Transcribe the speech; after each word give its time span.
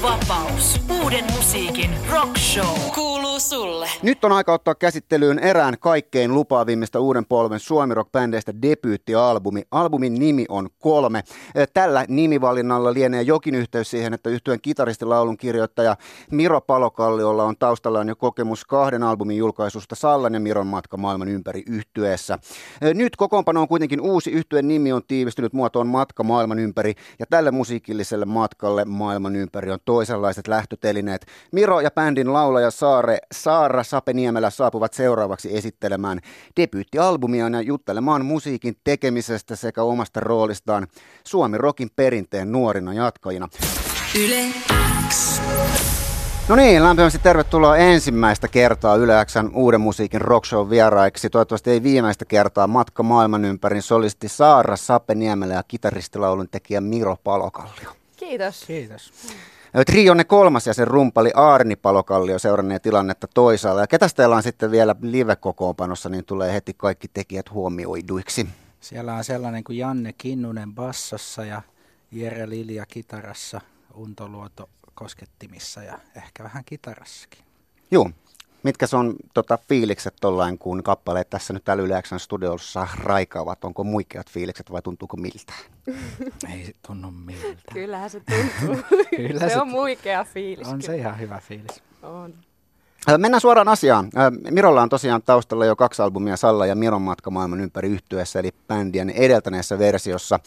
Vapaus. 0.00 0.99
Uuden 1.10 1.32
musiikin 1.36 1.90
rock 2.12 2.38
show. 2.38 2.92
Kuuluu 2.94 3.40
sulle. 3.40 3.88
Nyt 4.02 4.24
on 4.24 4.32
aika 4.32 4.52
ottaa 4.52 4.74
käsittelyyn 4.74 5.38
erään 5.38 5.74
kaikkein 5.80 6.34
lupaavimmista 6.34 7.00
uuden 7.00 7.26
polven 7.26 7.60
suomirock-bändeistä 7.60 8.62
debyyttialbumi. 8.62 9.62
Albumin 9.70 10.14
nimi 10.14 10.44
on 10.48 10.68
Kolme. 10.78 11.22
Tällä 11.74 12.04
nimivalinnalla 12.08 12.94
lienee 12.94 13.22
jokin 13.22 13.54
yhteys 13.54 13.90
siihen, 13.90 14.14
että 14.14 14.30
yhtyen 14.30 14.60
kitaristilaulun 14.60 15.36
kirjoittaja 15.36 15.96
Miro 16.30 16.60
Palokalliolla 16.60 17.44
on 17.44 17.54
taustallaan 17.58 18.08
jo 18.08 18.16
kokemus 18.16 18.64
kahden 18.64 19.02
albumin 19.02 19.36
julkaisusta 19.36 19.94
Sallan 19.94 20.34
ja 20.34 20.40
Miron 20.40 20.66
matka 20.66 20.96
maailman 20.96 21.28
ympäri 21.28 21.62
yhtyeessä. 21.66 22.38
Nyt 22.94 23.16
kokoonpano 23.16 23.60
on 23.60 23.68
kuitenkin 23.68 24.00
uusi. 24.00 24.30
Yhtyeen 24.30 24.68
nimi 24.68 24.92
on 24.92 25.02
tiivistynyt 25.08 25.52
muotoon 25.52 25.86
Matka 25.86 26.22
maailman 26.22 26.58
ympäri 26.58 26.94
ja 27.18 27.26
tälle 27.30 27.50
musiikilliselle 27.50 28.24
matkalle 28.24 28.84
maailman 28.84 29.36
ympäri 29.36 29.70
on 29.70 29.78
toisenlaiset 29.84 30.48
lähtötelineet. 31.06 31.26
Miro 31.52 31.80
ja 31.80 31.90
bändin 31.90 32.32
laulaja 32.32 32.70
Saare, 32.70 33.18
Saara 33.32 33.84
Sapeniemelä 33.84 34.50
saapuvat 34.50 34.92
seuraavaksi 34.92 35.56
esittelemään 35.56 36.20
debyyttialbumiaan 36.56 37.54
ja 37.54 37.60
juttelemaan 37.60 38.24
musiikin 38.24 38.76
tekemisestä 38.84 39.56
sekä 39.56 39.82
omasta 39.82 40.20
roolistaan 40.20 40.86
Suomi 41.24 41.58
Rokin 41.58 41.90
perinteen 41.96 42.52
nuorina 42.52 42.94
jatkajina. 42.94 43.48
Yle 44.18 44.44
X. 45.08 45.40
No 46.48 46.56
niin, 46.56 46.82
lämpimästi 46.82 47.18
tervetuloa 47.18 47.76
ensimmäistä 47.76 48.48
kertaa 48.48 48.96
Yle 48.96 49.24
Xn 49.24 49.50
uuden 49.54 49.80
musiikin 49.80 50.20
rockshow 50.20 50.70
vieraiksi. 50.70 51.30
Toivottavasti 51.30 51.70
ei 51.70 51.82
viimeistä 51.82 52.24
kertaa 52.24 52.66
matka 52.66 53.02
maailman 53.02 53.44
ympärin 53.44 53.82
solisti 53.82 54.28
Saara 54.28 54.76
Sapeniemelä 54.76 55.54
ja 55.54 55.62
kitaristilaulun 55.62 56.48
tekijä 56.50 56.80
Miro 56.80 57.16
Palokallio. 57.24 57.90
Kiitos. 58.16 58.64
Kiitos. 58.66 59.12
Trionne 59.86 60.24
kolmas 60.24 60.66
ja 60.66 60.74
sen 60.74 60.88
rumpali 60.88 61.30
Aarni 61.34 61.76
Palokallio 61.76 62.38
seurannee 62.38 62.78
tilannetta 62.78 63.26
toisaalla. 63.34 63.80
Ja 63.80 63.86
ketä 63.86 64.06
teillä 64.16 64.36
on 64.36 64.42
sitten 64.42 64.70
vielä 64.70 64.96
live-kokoonpanossa, 65.02 66.08
niin 66.08 66.24
tulee 66.24 66.52
heti 66.52 66.74
kaikki 66.74 67.08
tekijät 67.08 67.50
huomioiduiksi. 67.50 68.48
Siellä 68.80 69.14
on 69.14 69.24
sellainen 69.24 69.64
kuin 69.64 69.78
Janne 69.78 70.12
Kinnunen 70.12 70.74
bassossa 70.74 71.44
ja 71.44 71.62
Jere 72.10 72.48
Lilja 72.48 72.86
kitarassa, 72.86 73.60
Unto 73.94 74.28
Luoto 74.28 74.68
koskettimissa 74.94 75.82
ja 75.82 75.98
ehkä 76.16 76.44
vähän 76.44 76.64
kitarassakin. 76.64 77.44
Joo. 77.90 78.10
Mitkä 78.62 78.86
on 78.92 79.14
tota, 79.34 79.58
fiilikset 79.68 80.14
tollain, 80.20 80.58
kun 80.58 80.82
kappaleet 80.82 81.30
tässä 81.30 81.52
nyt 81.52 81.64
täällä 81.64 81.82
Yleäksän 81.82 82.20
studiossa 82.20 82.88
raikaavat? 83.02 83.64
Onko 83.64 83.84
muikeat 83.84 84.30
fiilikset 84.30 84.72
vai 84.72 84.82
tuntuuko 84.82 85.16
miltä? 85.16 85.52
Ei 86.54 86.74
tunnu 86.86 87.10
miltä. 87.10 87.72
Kyllähän 87.72 88.10
se 88.10 88.20
tuntuu. 88.20 88.84
Kyllä 89.16 89.40
se, 89.40 89.48
se 89.48 89.60
on 89.60 89.68
muikea 89.68 90.24
fiilis. 90.24 90.68
On 90.68 90.82
se 90.82 90.96
ihan 90.96 91.18
hyvä 91.18 91.40
fiilis. 91.40 91.82
On. 92.02 92.34
Mennään 93.18 93.40
suoraan 93.40 93.68
asiaan. 93.68 94.10
Mirolla 94.50 94.82
on 94.82 94.88
tosiaan 94.88 95.22
taustalla 95.22 95.66
jo 95.66 95.76
kaksi 95.76 96.02
albumia 96.02 96.36
Salla 96.36 96.66
ja 96.66 96.74
Miron 96.74 97.02
matka 97.02 97.30
maailman 97.30 97.60
ympäri 97.60 97.88
yhtyessä, 97.88 98.38
eli 98.38 98.50
bändien 98.68 99.10
edeltäneessä 99.10 99.78
versiossa. 99.78 100.40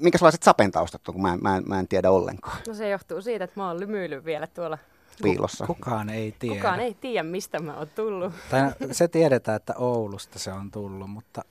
Minkälaiset 0.00 0.42
Sapen 0.42 0.70
taustat 0.70 1.08
on, 1.08 1.14
kun 1.14 1.22
mä, 1.22 1.36
mä, 1.36 1.62
mä 1.66 1.78
en 1.78 1.88
tiedä 1.88 2.10
ollenkaan? 2.10 2.56
No 2.68 2.74
se 2.74 2.88
johtuu 2.88 3.22
siitä, 3.22 3.44
että 3.44 3.60
mä 3.60 3.68
oon 3.68 3.80
lymyillyt 3.80 4.24
vielä 4.24 4.46
tuolla 4.46 4.78
piilossa. 5.22 5.66
Kukaan 5.66 6.08
ei 6.08 6.34
tiedä. 6.38 6.56
Kukaan 6.56 6.80
ei 6.80 6.94
tiedä, 6.94 7.22
mistä 7.22 7.58
mä 7.58 7.76
oon 7.76 7.88
tullut. 7.94 8.32
Tai 8.50 8.62
no, 8.62 8.72
se 8.92 9.08
tiedetään, 9.08 9.56
että 9.56 9.74
Oulusta 9.76 10.38
se 10.38 10.52
on 10.52 10.70
tullut, 10.70 11.10
mutta 11.10 11.42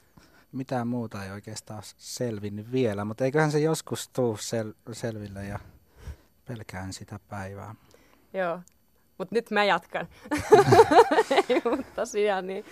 mitään 0.51 0.87
muuta 0.87 1.23
ei 1.23 1.31
oikeastaan 1.31 1.81
selvinnyt 1.97 2.71
vielä. 2.71 3.05
Mutta 3.05 3.25
eiköhän 3.25 3.51
se 3.51 3.59
joskus 3.59 4.09
tuu 4.09 4.35
sel- 4.35 4.93
selville 4.93 5.45
ja 5.45 5.59
pelkään 6.47 6.93
sitä 6.93 7.19
päivää. 7.29 7.75
Joo, 8.33 8.59
mutta 9.17 9.35
nyt 9.35 9.51
mä 9.51 9.63
jatkan. 9.63 10.07
mutta 11.77 11.91
tosiaan 11.95 12.47
niin, 12.47 12.65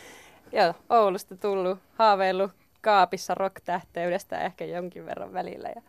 joo, 0.51 0.73
Oulusta 0.89 1.37
tullut, 1.37 1.79
haaveillut 1.97 2.51
kaapissa 2.81 3.35
rock-tähteydestä 3.35 4.41
ehkä 4.41 4.65
jonkin 4.65 5.05
verran 5.05 5.33
välillä. 5.33 5.69
Ja 5.75 5.81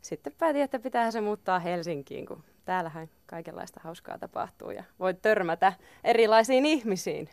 sitten 0.00 0.32
päätin, 0.38 0.62
että 0.62 0.78
pitää 0.78 1.10
se 1.10 1.20
muuttaa 1.20 1.58
Helsinkiin, 1.58 2.26
kun 2.26 2.44
täällähän 2.64 3.08
kaikenlaista 3.26 3.80
hauskaa 3.84 4.18
tapahtuu 4.18 4.70
ja 4.70 4.84
voi 4.98 5.14
törmätä 5.14 5.72
erilaisiin 6.04 6.66
ihmisiin. 6.66 7.28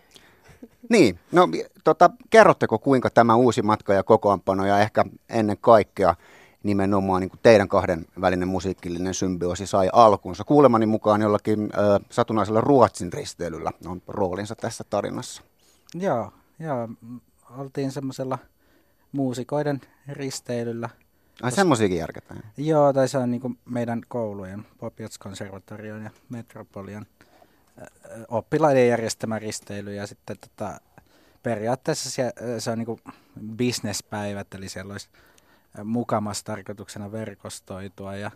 Niin, 0.89 1.19
no 1.31 1.47
tota, 1.83 2.09
kerrotteko 2.29 2.79
kuinka 2.79 3.09
tämä 3.09 3.35
uusi 3.35 3.61
matka 3.61 3.93
ja 3.93 4.03
kokoonpano 4.03 4.65
ja 4.65 4.79
ehkä 4.79 5.05
ennen 5.29 5.57
kaikkea 5.61 6.15
nimenomaan 6.63 7.21
niin 7.21 7.29
kuin 7.29 7.39
teidän 7.43 7.67
kahden 7.67 8.05
välinen 8.21 8.47
musiikillinen 8.47 9.13
symbioosi 9.13 9.67
sai 9.67 9.89
alkunsa. 9.93 10.43
Kuulemani 10.43 10.85
mukaan 10.85 11.21
jollakin 11.21 11.63
ö, 11.63 11.99
satunnaisella 12.09 12.61
Ruotsin 12.61 13.13
risteilyllä 13.13 13.71
on 13.85 14.01
roolinsa 14.07 14.55
tässä 14.55 14.83
tarinassa. 14.89 15.43
Joo, 15.93 16.31
joo. 16.59 16.89
oltiin 17.57 17.91
semmoisella 17.91 18.37
muusikoiden 19.11 19.81
risteilyllä– 20.07 20.89
Ai 21.41 21.51
semmoisiakin 21.51 21.97
järketään? 21.97 22.43
Joo, 22.57 22.93
tai 22.93 23.07
se 23.07 23.17
on 23.17 23.31
niin 23.31 23.59
meidän 23.65 24.01
koulujen, 24.07 24.65
Popiats-konservatorion 24.77 26.03
ja 26.03 26.09
Metropolian 26.29 27.05
oppilaiden 28.27 28.87
järjestämä 28.87 29.39
risteily. 29.39 29.93
Ja 29.93 30.07
sitten 30.07 30.37
tota, 30.37 30.79
periaatteessa 31.43 32.09
se, 32.11 32.33
se 32.59 32.71
on 32.71 32.77
niin 32.77 33.15
bisnespäivät, 33.55 34.53
eli 34.53 34.69
siellä 34.69 34.91
olisi 34.91 35.09
mukamassa 35.83 36.45
tarkoituksena 36.45 37.11
verkostoitua 37.11 38.15
ja 38.15 38.31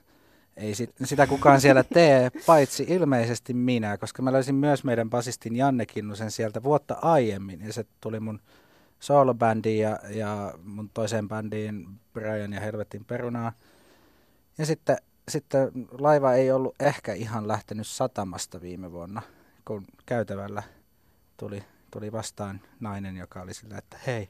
ei 0.57 0.75
sit, 0.75 0.93
sitä 1.03 1.27
kukaan 1.27 1.61
siellä 1.61 1.83
tee, 1.83 2.31
paitsi 2.45 2.85
ilmeisesti 2.87 3.53
minä, 3.53 3.97
koska 3.97 4.21
mä 4.21 4.31
löysin 4.31 4.55
myös 4.55 4.83
meidän 4.83 5.09
basistin 5.09 5.55
Janne 5.55 5.85
Kinnusen 5.85 6.31
sieltä 6.31 6.63
vuotta 6.63 6.97
aiemmin 7.01 7.61
ja 7.65 7.73
se 7.73 7.85
tuli 8.01 8.19
mun 8.19 8.39
soolobändiin 9.01 9.79
ja, 9.79 9.99
ja 10.09 10.53
mun 10.63 10.89
toiseen 10.89 11.27
bändiin 11.27 11.99
Brian 12.13 12.53
ja 12.53 12.59
Helvetin 12.59 13.05
perunaa. 13.05 13.53
Ja 14.57 14.65
sitten, 14.65 14.97
sitten 15.29 15.71
laiva 15.91 16.33
ei 16.33 16.51
ollut 16.51 16.75
ehkä 16.79 17.13
ihan 17.13 17.47
lähtenyt 17.47 17.87
satamasta 17.87 18.61
viime 18.61 18.91
vuonna, 18.91 19.21
kun 19.65 19.85
käytävällä 20.05 20.63
tuli, 21.37 21.63
tuli 21.91 22.11
vastaan 22.11 22.61
nainen, 22.79 23.17
joka 23.17 23.41
oli 23.41 23.53
sillä, 23.53 23.77
että 23.77 23.97
hei, 24.07 24.29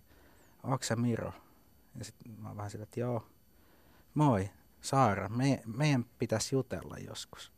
onko 0.64 0.84
sä 0.84 0.96
Miro? 0.96 1.34
Ja 2.00 2.06
sitten 2.06 2.32
mä 2.38 2.58
vähän 2.58 2.72
sillä, 2.72 2.84
että 2.84 3.00
joo, 3.00 3.28
moi, 4.14 4.50
Saara, 4.82 5.30
me, 5.30 5.62
meidän 5.66 6.06
pitäisi 6.20 6.56
jutella 6.56 6.98
joskus. 6.98 7.52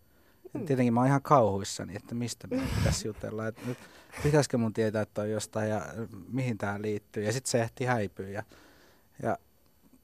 Hmm. 0.53 0.65
Tietenkin 0.65 0.93
mä 0.93 0.99
oon 0.99 1.07
ihan 1.07 1.21
kauhuissani, 1.21 1.95
että 1.95 2.15
mistä 2.15 2.47
meidän 2.47 2.67
pitäisi 2.77 3.07
jutella. 3.07 3.47
Että 3.47 3.61
nyt 3.65 3.77
pitäisikö 4.23 4.57
mun 4.57 4.73
tietää, 4.73 5.01
että 5.01 5.21
on 5.21 5.29
jostain 5.29 5.69
ja 5.69 5.81
mihin 6.31 6.57
tämä 6.57 6.81
liittyy. 6.81 7.23
Ja 7.23 7.33
sitten 7.33 7.51
se 7.51 7.61
ehti 7.61 7.85
häipyä. 7.85 8.29
Ja, 8.29 8.43
ja 9.23 9.37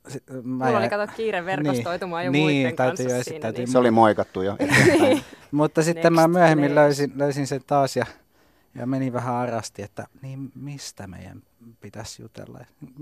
sit, 0.07 0.23
mä 0.43 0.65
Mulla 0.65 0.79
oli 0.79 0.89
kato 0.89 1.13
kiire 1.15 1.45
verkostoitumaan 1.45 2.21
niin, 2.21 2.25
jo 2.25 2.31
niin, 2.31 2.43
muiden 2.43 2.75
täytyy 2.75 3.05
kanssa 3.05 3.23
siinä. 3.23 3.41
Täytyy, 3.41 3.65
niin. 3.65 3.71
Se 3.71 3.77
oli 3.77 3.91
moikattu 3.91 4.41
jo. 4.41 4.57
Mutta 5.51 5.83
sitten 5.83 6.13
mä 6.13 6.27
myöhemmin 6.27 6.75
löysin, 6.75 7.11
löysin 7.15 7.47
sen 7.47 7.61
taas 7.67 7.95
ja, 7.95 8.05
ja 8.75 8.85
meni 8.85 9.13
vähän 9.13 9.35
arasti, 9.35 9.81
että 9.81 10.07
niin 10.21 10.51
mistä 10.55 11.07
meidän 11.07 11.43
pitäisi 11.81 12.21
jutella. 12.21 12.59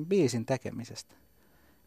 Biisin 0.07 0.45
tekemisestä. 0.45 1.13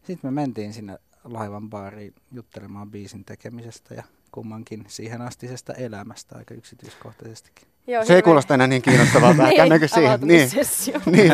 Sitten 0.03 0.31
me 0.31 0.41
mentiin 0.41 0.73
sinne 0.73 0.97
laivan 1.23 1.69
baariin 1.69 2.15
juttelemaan 2.31 2.91
biisin 2.91 3.25
tekemisestä 3.25 3.93
ja 3.93 4.03
kummankin 4.31 4.85
siihen 4.87 5.21
astisesta 5.21 5.73
elämästä 5.73 6.35
aika 6.37 6.53
yksityiskohtaisestikin. 6.53 7.67
Joo, 7.87 8.05
se 8.05 8.15
ei 8.15 8.21
kuulosta 8.21 8.53
enää 8.53 8.67
niin 8.67 8.81
kiinnostavalta. 8.81 9.43
niin, 9.47 9.55
Käännäkö 9.55 9.87
siihen? 9.87 10.19
Niin. 10.21 10.49
niin. 11.15 11.31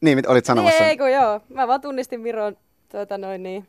niin, 0.16 0.30
olit 0.30 0.44
sanomassa? 0.44 0.80
Niin, 0.80 0.88
ei 0.88 0.96
kun 0.96 1.12
joo. 1.12 1.40
Mä 1.48 1.68
vaan 1.68 1.80
tunnistin 1.80 2.20
Miron, 2.20 2.56
tuota 2.88 3.18
noin 3.18 3.42
niin, 3.42 3.66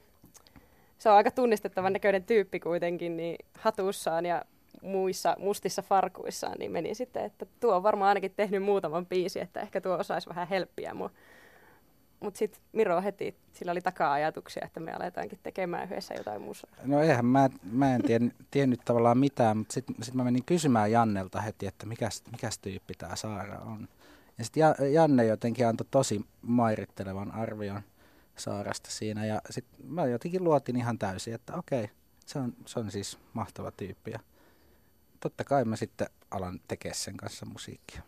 se 0.97 1.09
on 1.09 1.15
aika 1.15 1.31
tunnistettavan 1.31 1.93
näköinen 1.93 2.23
tyyppi 2.23 2.59
kuitenkin, 2.59 3.17
niin 3.17 3.35
hatussaan 3.59 4.25
ja 4.25 4.45
muissa 4.81 5.35
mustissa 5.39 5.81
farkuissaan, 5.81 6.57
niin 6.59 6.71
meni 6.71 6.95
sitten, 6.95 7.25
että 7.25 7.45
tuo 7.59 7.75
on 7.75 7.83
varmaan 7.83 8.09
ainakin 8.09 8.33
tehnyt 8.35 8.63
muutaman 8.63 9.05
biisi, 9.05 9.39
että 9.39 9.61
ehkä 9.61 9.81
tuo 9.81 9.97
osaisi 9.97 10.29
vähän 10.29 10.47
helppiä 10.47 10.93
mua. 10.93 11.09
Mutta 12.25 12.37
sitten 12.37 12.61
Miro 12.73 13.01
heti, 13.01 13.35
sillä 13.53 13.71
oli 13.71 13.81
taka-ajatuksia, 13.81 14.65
että 14.65 14.79
me 14.79 14.93
aletaankin 14.93 15.39
tekemään 15.43 15.87
yhdessä 15.87 16.13
jotain 16.13 16.41
musaa. 16.41 16.71
No 16.83 17.01
eihän 17.01 17.25
mä, 17.25 17.49
mä 17.71 17.95
en 17.95 18.01
tien, 18.03 18.33
tiennyt 18.51 18.81
tavallaan 18.85 19.17
mitään, 19.17 19.57
mutta 19.57 19.73
sitten 19.73 19.95
sit 20.01 20.13
mä 20.13 20.23
menin 20.23 20.45
kysymään 20.45 20.91
Jannelta 20.91 21.41
heti, 21.41 21.67
että 21.67 21.85
mikäs, 21.85 22.23
mikäs 22.31 22.59
tyyppi 22.59 22.93
tämä 22.93 23.15
Saara 23.15 23.59
on. 23.59 23.87
Ja 24.37 24.43
sitten 24.43 24.63
Janne 24.93 25.25
jotenkin 25.25 25.67
antoi 25.67 25.87
tosi 25.91 26.25
mairittelevan 26.41 27.31
arvion 27.31 27.81
Saarasta 28.35 28.91
siinä. 28.91 29.25
Ja 29.25 29.41
sitten 29.49 29.85
mä 29.87 30.05
jotenkin 30.05 30.43
luotin 30.43 30.75
ihan 30.75 30.97
täysin, 30.97 31.33
että 31.33 31.55
okei, 31.55 31.89
se 32.25 32.39
on, 32.39 32.53
se 32.65 32.79
on 32.79 32.91
siis 32.91 33.19
mahtava 33.33 33.71
tyyppi. 33.71 34.11
Ja 34.11 34.19
totta 35.19 35.43
kai 35.43 35.65
mä 35.65 35.75
sitten 35.75 36.07
alan 36.31 36.59
tekemään 36.67 36.95
sen 36.95 37.17
kanssa 37.17 37.45
musiikkia. 37.45 38.01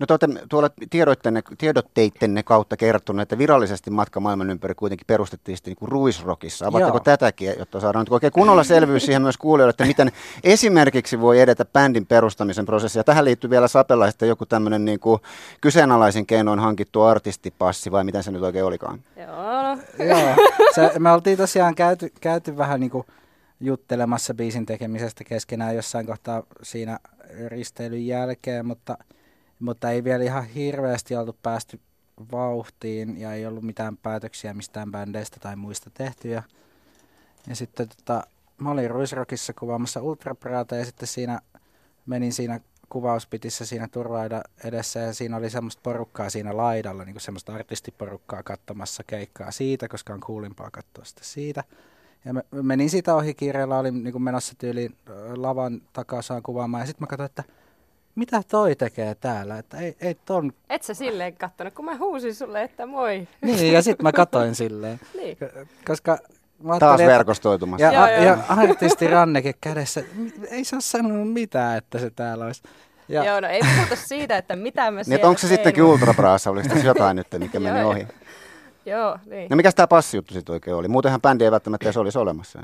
No 0.00 0.06
te 0.06 0.12
olette 0.12 0.46
tuolla 0.48 0.70
tiedotteittenne 1.58 2.42
kautta 2.42 2.76
kertonut, 2.76 3.22
että 3.22 3.38
virallisesti 3.38 3.90
matka 3.90 4.20
maailman 4.20 4.50
ympäri 4.50 4.74
kuitenkin 4.74 5.06
perustettiin 5.06 5.56
sitten 5.56 5.70
niin 5.70 5.78
kuin 5.78 5.88
Ruisrockissa. 5.88 6.66
Avatteko 6.66 6.96
Joo. 6.96 7.04
tätäkin, 7.04 7.54
jotta 7.58 7.80
saadaan 7.80 8.02
nyt 8.02 8.12
oikein 8.12 8.32
kunnolla 8.32 8.64
selvyys 8.74 9.04
siihen 9.04 9.22
myös 9.22 9.36
kuulijoille, 9.36 9.70
että 9.70 9.84
miten 9.84 10.12
esimerkiksi 10.44 11.20
voi 11.20 11.40
edetä 11.40 11.64
bändin 11.64 12.06
perustamisen 12.06 12.66
prosessi. 12.66 12.98
Ja 12.98 13.04
tähän 13.04 13.24
liittyy 13.24 13.50
vielä 13.50 13.68
Sapella 13.68 14.10
sitten 14.10 14.28
joku 14.28 14.46
tämmöinen 14.46 14.84
niin 14.84 15.00
kuin 15.00 15.20
kyseenalaisin 15.60 16.26
keinoin 16.26 16.58
hankittu 16.58 17.02
artistipassi, 17.02 17.92
vai 17.92 18.04
miten 18.04 18.22
se 18.22 18.30
nyt 18.30 18.42
oikein 18.42 18.64
olikaan? 18.64 19.00
Joo. 19.16 20.08
Joo, 20.08 20.36
se, 20.74 20.98
me 20.98 21.12
oltiin 21.12 21.38
tosiaan 21.38 21.74
käyty, 21.74 22.12
käyty 22.20 22.56
vähän 22.56 22.80
niin 22.80 22.90
kuin 22.90 23.06
juttelemassa 23.60 24.34
biisin 24.34 24.66
tekemisestä 24.66 25.24
keskenään 25.24 25.76
jossain 25.76 26.06
kohtaa 26.06 26.42
siinä 26.62 26.98
risteilyn 27.46 28.06
jälkeen, 28.06 28.66
mutta, 28.66 28.98
mutta 29.60 29.90
ei 29.90 30.04
vielä 30.04 30.24
ihan 30.24 30.44
hirveästi 30.44 31.16
oltu 31.16 31.36
päästy 31.42 31.80
vauhtiin 32.32 33.20
ja 33.20 33.32
ei 33.32 33.46
ollut 33.46 33.64
mitään 33.64 33.96
päätöksiä 33.96 34.54
mistään 34.54 34.92
bändeistä 34.92 35.40
tai 35.40 35.56
muista 35.56 35.90
tehty. 35.90 36.28
Ja, 36.28 36.42
ja 37.46 37.56
sitten 37.56 37.88
tota, 37.88 38.26
mä 38.58 38.70
olin 38.70 38.90
Ruisrockissa 38.90 39.52
kuvaamassa 39.52 40.02
Ultrapraata 40.02 40.76
ja 40.76 40.84
sitten 40.84 41.08
siinä 41.08 41.40
menin 42.06 42.32
siinä 42.32 42.60
kuvauspitissä 42.88 43.66
siinä 43.66 43.88
turvaida 43.88 44.42
edessä 44.64 45.00
ja 45.00 45.14
siinä 45.14 45.36
oli 45.36 45.50
semmoista 45.50 45.80
porukkaa 45.82 46.30
siinä 46.30 46.56
laidalla, 46.56 47.04
niin 47.04 47.14
kuin 47.14 47.22
semmoista 47.22 47.54
artistiporukkaa 47.54 48.42
katsomassa 48.42 49.04
keikkaa 49.04 49.50
siitä, 49.50 49.88
koska 49.88 50.14
on 50.14 50.20
kuulimpaa 50.20 50.70
katsoa 50.70 51.04
sitä 51.04 51.20
siitä. 51.24 51.64
Ja 52.24 52.32
mä 52.32 52.42
menin 52.62 52.90
siitä 52.90 53.14
ohi 53.14 53.34
kiireellä, 53.34 53.78
olin 53.78 54.04
niin 54.04 54.12
kuin 54.12 54.22
menossa 54.22 54.54
tyyliin 54.58 54.96
lavan 55.36 55.82
takasaan 55.92 56.42
kuvaamaan 56.42 56.82
ja 56.82 56.86
sitten 56.86 57.02
mä 57.02 57.06
katsoin, 57.06 57.26
että 57.26 57.44
mitä 58.18 58.42
toi 58.48 58.76
tekee 58.76 59.14
täällä, 59.14 59.58
että 59.58 59.76
ei, 59.78 59.96
ei 60.00 60.14
ton... 60.24 60.52
Et 60.70 60.82
sä 60.82 60.94
silleen 60.94 61.36
kattonut, 61.36 61.74
kun 61.74 61.84
mä 61.84 61.96
huusin 61.96 62.34
sulle, 62.34 62.62
että 62.62 62.86
moi. 62.86 63.28
Niin, 63.42 63.72
ja 63.72 63.82
sitten 63.82 64.04
mä 64.04 64.12
katoin 64.12 64.54
silleen, 64.54 65.00
niin. 65.18 65.36
koska 65.86 66.18
mä 66.62 66.78
Taas 66.78 67.00
verkostoitumassa. 67.00 67.86
Ja, 67.86 67.92
Joo, 67.92 68.02
a, 68.02 68.10
joo. 68.10 68.24
ja 68.24 68.38
artisti 68.62 69.06
Ranneke 69.06 69.54
kädessä, 69.60 70.02
ei 70.50 70.64
se 70.64 70.76
ole 70.76 70.82
sanonut 70.82 71.32
mitään, 71.32 71.78
että 71.78 71.98
se 71.98 72.10
täällä 72.10 72.44
olisi. 72.44 72.62
Ja, 73.08 73.24
Joo, 73.24 73.40
no 73.40 73.48
ei 73.48 73.60
puhuta 73.76 73.96
siitä, 73.96 74.36
että 74.36 74.56
mitä 74.56 74.90
mä 74.90 74.96
Niin, 74.96 75.04
siellä 75.04 75.16
että 75.16 75.28
onko 75.28 75.38
se 75.38 75.46
tein. 75.46 75.56
sittenkin 75.56 75.82
Ultrabraassa, 75.84 76.50
oliko 76.50 76.68
tässä 76.68 76.86
jotain 76.86 77.16
nyt, 77.16 77.26
mikä 77.38 77.60
meni 77.70 77.82
ohi? 77.82 78.06
Joo, 78.86 79.18
niin. 79.26 79.46
No 79.50 79.56
mikä 79.56 79.72
tämä 79.72 79.86
passijuttu 79.86 80.34
sitten 80.34 80.52
oikein 80.52 80.76
oli? 80.76 80.88
Muutenhan 80.88 81.20
bändi 81.20 81.44
ei 81.44 81.50
välttämättä 81.50 81.86
edes 81.86 81.96
olisi 81.96 82.18
olemassa. 82.18 82.58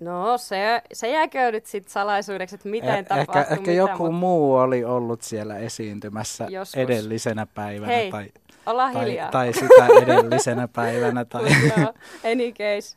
No 0.00 0.38
se, 0.38 0.82
se 0.92 1.10
jääkö 1.10 1.52
nyt 1.52 1.66
sitten 1.66 1.92
salaisuudeksi, 1.92 2.54
että 2.54 2.68
miten 2.68 3.04
Eh- 3.04 3.08
tapahtui 3.08 3.40
ehkä, 3.40 3.54
ehkä 3.54 3.60
mitä, 3.60 3.72
joku 3.72 4.02
mut 4.04 4.14
muu 4.20 4.54
oli 4.54 4.84
ollut 4.84 5.22
siellä 5.22 5.58
esiintymässä 5.58 6.46
Joskus. 6.50 6.74
edellisenä 6.82 7.46
päivänä 7.54 7.92
Hei, 7.92 8.10
tai, 8.10 8.28
tai, 8.64 8.94
hiljaa. 9.06 9.30
tai 9.30 9.52
sitä 9.52 9.86
edellisenä 10.02 10.68
päivänä. 10.76 11.24
Tai. 11.24 11.42
Joo, 11.76 11.92
any 12.32 12.52
case. 12.52 12.96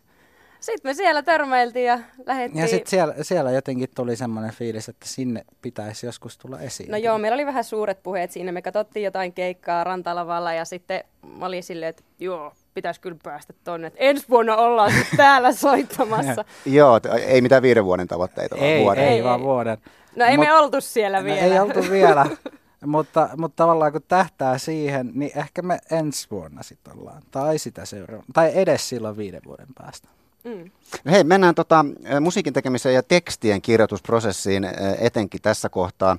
Sitten 0.60 0.90
me 0.90 0.94
siellä 0.94 1.24
törmäiltiin 1.24 1.86
ja 1.86 2.00
lähdettiin. 2.26 2.62
Ja 2.62 2.68
sitten 2.68 2.90
siellä, 2.90 3.14
siellä 3.22 3.52
jotenkin 3.52 3.90
tuli 3.96 4.16
semmoinen 4.16 4.52
fiilis, 4.54 4.90
että 4.90 5.06
sinne 5.08 5.46
pitäisi 5.62 6.06
joskus 6.06 6.38
tulla 6.38 6.60
esiin. 6.60 6.92
No 6.92 6.98
joo, 6.98 7.18
meillä 7.18 7.34
oli 7.34 7.46
vähän 7.46 7.64
suuret 7.64 8.04
puheet 8.04 8.32
siinä. 8.32 8.52
Me 8.52 8.62
katsottiin 8.62 9.04
jotain 9.04 9.34
keikkaa 9.34 9.84
rantalavalla 9.84 10.54
ja 10.54 10.66
sitten 10.66 11.04
mä 11.38 11.46
olin 11.46 11.64
silleen, 11.64 11.90
että 11.90 12.04
joo, 12.20 12.54
pitäisi 12.76 13.02
kyllä 13.02 13.18
päästä 13.24 13.54
tonne. 13.64 13.88
Et 13.88 13.94
ensi 13.98 14.26
vuonna 14.30 14.56
ollaan 14.56 14.92
täällä 15.18 15.52
soittamassa. 15.54 16.46
Joo, 16.66 17.00
ei 17.28 17.42
mitään 17.42 17.62
viiden 17.62 17.86
vuoden 17.86 18.08
tavoitteita, 18.08 18.56
vaan 18.56 18.68
ei, 18.68 18.84
vuoden. 18.84 19.04
ei, 19.04 19.10
Ei, 19.16 19.24
vaan 19.24 19.42
vuoden. 19.42 19.78
No 20.16 20.26
ei 20.26 20.38
Mut- 20.38 20.46
me 20.46 20.54
oltu 20.54 20.82
siellä 20.82 21.20
No, 21.20 21.26
vielä. 21.26 21.40
ei 21.42 21.60
oltu 21.60 21.80
vielä, 21.92 22.26
mutta, 22.86 23.30
mutta 23.38 23.56
tavallaan 23.64 23.92
kun 23.92 24.02
tähtää 24.08 24.58
siihen, 24.58 25.12
niin 25.14 25.32
ehkä 25.36 25.62
me 25.62 25.80
ensi 25.92 26.28
vuonna 26.32 26.64
sitten 26.64 26.94
ollaan. 26.98 27.22
Tai 27.32 27.58
sitä 27.58 27.86
seuraavana. 27.86 28.26
Tai 28.34 28.52
edes 28.54 28.90
silloin 28.90 29.18
viiden 29.18 29.42
vuoden 29.46 29.68
päästä. 29.78 30.08
Mm. 30.44 30.72
No 31.06 31.12
Hei, 31.12 31.24
mennään 31.24 31.56
tota, 31.56 31.86
musiikin 32.22 32.54
tekemiseen 32.54 32.96
ja 32.96 33.04
tekstien 33.04 33.62
kirjoitusprosessiin 33.62 34.68
etenkin 35.00 35.42
tässä 35.42 35.70
kohtaa. 35.70 36.18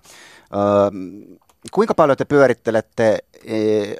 Öö, 0.54 0.60
kuinka 1.72 1.94
paljon 1.94 2.16
te 2.16 2.24
pyörittelette, 2.24 3.18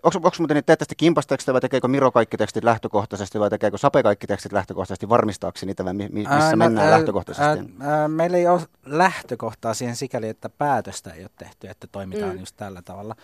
onko 0.03 0.31
muuten 0.39 0.55
niin, 0.55 0.65
teette 0.65 0.85
sitten 0.85 0.97
kimpastekstejä 0.97 1.53
vai 1.53 1.61
tekeekö 1.61 1.89
Miro 1.89 2.13
kaikki 2.13 2.37
tekstit 2.37 2.65
lähtökohtaisesti 2.65 3.41
vai 3.41 3.51
tekeekö 3.51 3.79
Sape 3.79 4.03
kaikki 4.03 4.27
tekstit 4.27 4.53
lähtökohtaisesti 4.53 5.09
varmistaakseni 5.09 5.71
niitä 5.71 5.85
vai 5.85 5.95
mi- 5.95 6.09
mi- 6.09 6.21
missä 6.21 6.35
Ää, 6.35 6.57
mennään 6.57 6.87
ää, 6.89 6.91
lähtökohtaisesti? 6.99 7.75
ää, 7.81 7.99
ää, 8.01 8.09
meillä 8.09 8.37
ei 8.37 8.47
ole 8.47 8.61
lähtökohtaa 8.87 9.75
siihen 9.75 9.97
sikäli, 9.97 10.29
että 10.29 10.49
päätöstä 10.49 11.11
ei 11.11 11.23
ole 11.23 11.31
tehty, 11.39 11.69
että 11.69 11.87
toimitaan 11.93 12.33
Mm. 12.33 12.41
just 12.41 12.57
tällä 12.57 12.83
tavalla. 12.83 13.17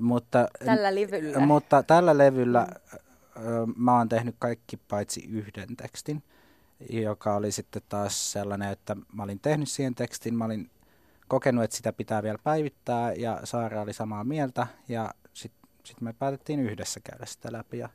Mutta, 0.00 0.48
Tällä 0.64 0.94
levyllä. 0.94 1.38
mutta 1.40 1.82
tällä 1.82 2.18
levyllä 2.18 2.66
ö, 2.94 3.00
mä 3.76 3.98
oon 3.98 4.08
tehnyt 4.08 4.36
kaikki 4.38 4.76
paitsi 4.76 5.24
yhden 5.30 5.76
tekstin, 5.76 6.22
joka 6.90 7.34
oli 7.34 7.52
sitten 7.52 7.82
taas 7.88 8.32
sellainen, 8.32 8.70
että 8.70 8.96
mä 9.12 9.22
olin 9.22 9.40
tehnyt 9.40 9.68
siihen 9.68 9.94
tekstin, 9.94 10.34
mä 10.34 10.44
olin 10.44 10.70
kokenut, 11.28 11.64
että 11.64 11.76
sitä 11.76 11.92
pitää 11.92 12.22
vielä 12.22 12.38
päivittää 12.44 13.12
ja 13.12 13.40
Saara 13.44 13.82
oli 13.82 13.92
samaa 13.92 14.24
mieltä 14.24 14.66
ja 14.88 15.14
sitten 15.32 15.68
sit 15.84 16.00
me 16.00 16.12
päätettiin 16.12 16.60
yhdessä 16.60 17.00
käydä 17.00 17.26
sitä 17.26 17.52
läpi 17.52 17.78
ja 17.78 17.88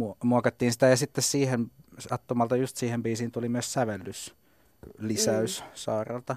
mu- 0.00 0.16
muokattiin 0.24 0.72
sitä 0.72 0.86
ja 0.86 0.96
sitten 0.96 1.24
siihen 1.24 1.70
sattumalta 1.98 2.56
just 2.56 2.76
siihen 2.76 3.02
biisiin 3.02 3.30
tuli 3.30 3.48
myös 3.48 3.72
sävellyslisäys 3.72 5.60
mm. 5.60 5.66
Saaralta, 5.74 6.36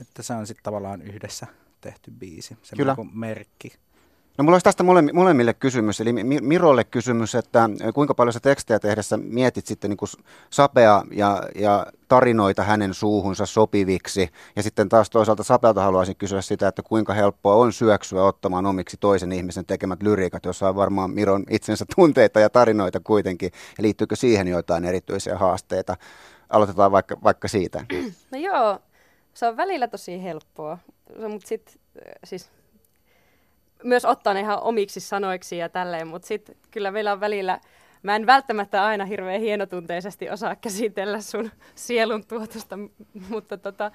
että 0.00 0.22
se 0.22 0.34
on 0.34 0.46
sitten 0.46 0.64
tavallaan 0.64 1.02
yhdessä 1.02 1.46
tehty 1.80 2.10
biisi, 2.10 2.56
se 2.62 2.76
Kyllä. 2.76 2.94
kuin 2.94 3.18
merkki. 3.18 3.72
No 4.38 4.44
mulla 4.44 4.54
olisi 4.54 4.64
tästä 4.64 4.82
mole- 4.82 5.12
molemmille 5.12 5.54
kysymys, 5.54 6.00
eli 6.00 6.12
Mi- 6.12 6.40
Mirolle 6.40 6.84
kysymys, 6.84 7.34
että 7.34 7.70
kuinka 7.94 8.14
paljon 8.14 8.32
sä 8.32 8.40
tekstejä 8.40 8.78
tehdessä 8.78 9.16
mietit 9.16 9.66
sitten 9.66 9.90
niin 9.90 10.22
sapea 10.50 11.02
ja, 11.10 11.42
ja 11.54 11.86
tarinoita 12.08 12.62
hänen 12.62 12.94
suuhunsa 12.94 13.46
sopiviksi, 13.46 14.28
ja 14.56 14.62
sitten 14.62 14.88
taas 14.88 15.10
toisaalta 15.10 15.42
Sapelta 15.42 15.82
haluaisin 15.82 16.16
kysyä 16.16 16.40
sitä, 16.40 16.68
että 16.68 16.82
kuinka 16.82 17.14
helppoa 17.14 17.54
on 17.54 17.72
syöksyä 17.72 18.22
ottamaan 18.24 18.66
omiksi 18.66 18.96
toisen 19.00 19.32
ihmisen 19.32 19.66
tekemät 19.66 20.02
lyriikat, 20.02 20.44
jossa 20.44 20.68
on 20.68 20.76
varmaan 20.76 21.10
Miron 21.10 21.44
itsensä 21.50 21.84
tunteita 21.96 22.40
ja 22.40 22.50
tarinoita 22.50 23.00
kuitenkin, 23.00 23.50
ja 23.78 23.82
liittyykö 23.82 24.16
siihen 24.16 24.48
joitain 24.48 24.84
erityisiä 24.84 25.38
haasteita? 25.38 25.96
Aloitetaan 26.50 26.92
vaikka, 26.92 27.16
vaikka 27.22 27.48
siitä. 27.48 27.84
No 28.32 28.38
joo, 28.38 28.78
se 29.34 29.46
on 29.46 29.56
välillä 29.56 29.88
tosi 29.88 30.22
helppoa, 30.22 30.78
mutta 31.28 31.48
sitten 31.48 31.74
siis 32.24 32.50
myös 33.84 34.04
ottaa 34.04 34.34
ne 34.34 34.40
ihan 34.40 34.62
omiksi 34.62 35.00
sanoiksi 35.00 35.58
ja 35.58 35.68
tälleen, 35.68 36.08
mutta 36.08 36.28
sitten 36.28 36.56
kyllä 36.70 36.90
meillä 36.90 37.12
on 37.12 37.20
välillä, 37.20 37.60
mä 38.02 38.16
en 38.16 38.26
välttämättä 38.26 38.84
aina 38.84 39.04
hirveän 39.04 39.40
hienotunteisesti 39.40 40.30
osaa 40.30 40.56
käsitellä 40.56 41.20
sun 41.20 41.50
sielun 41.74 42.26
tuotosta, 42.26 42.78
mutta 43.28 43.58
tota, 43.58 43.90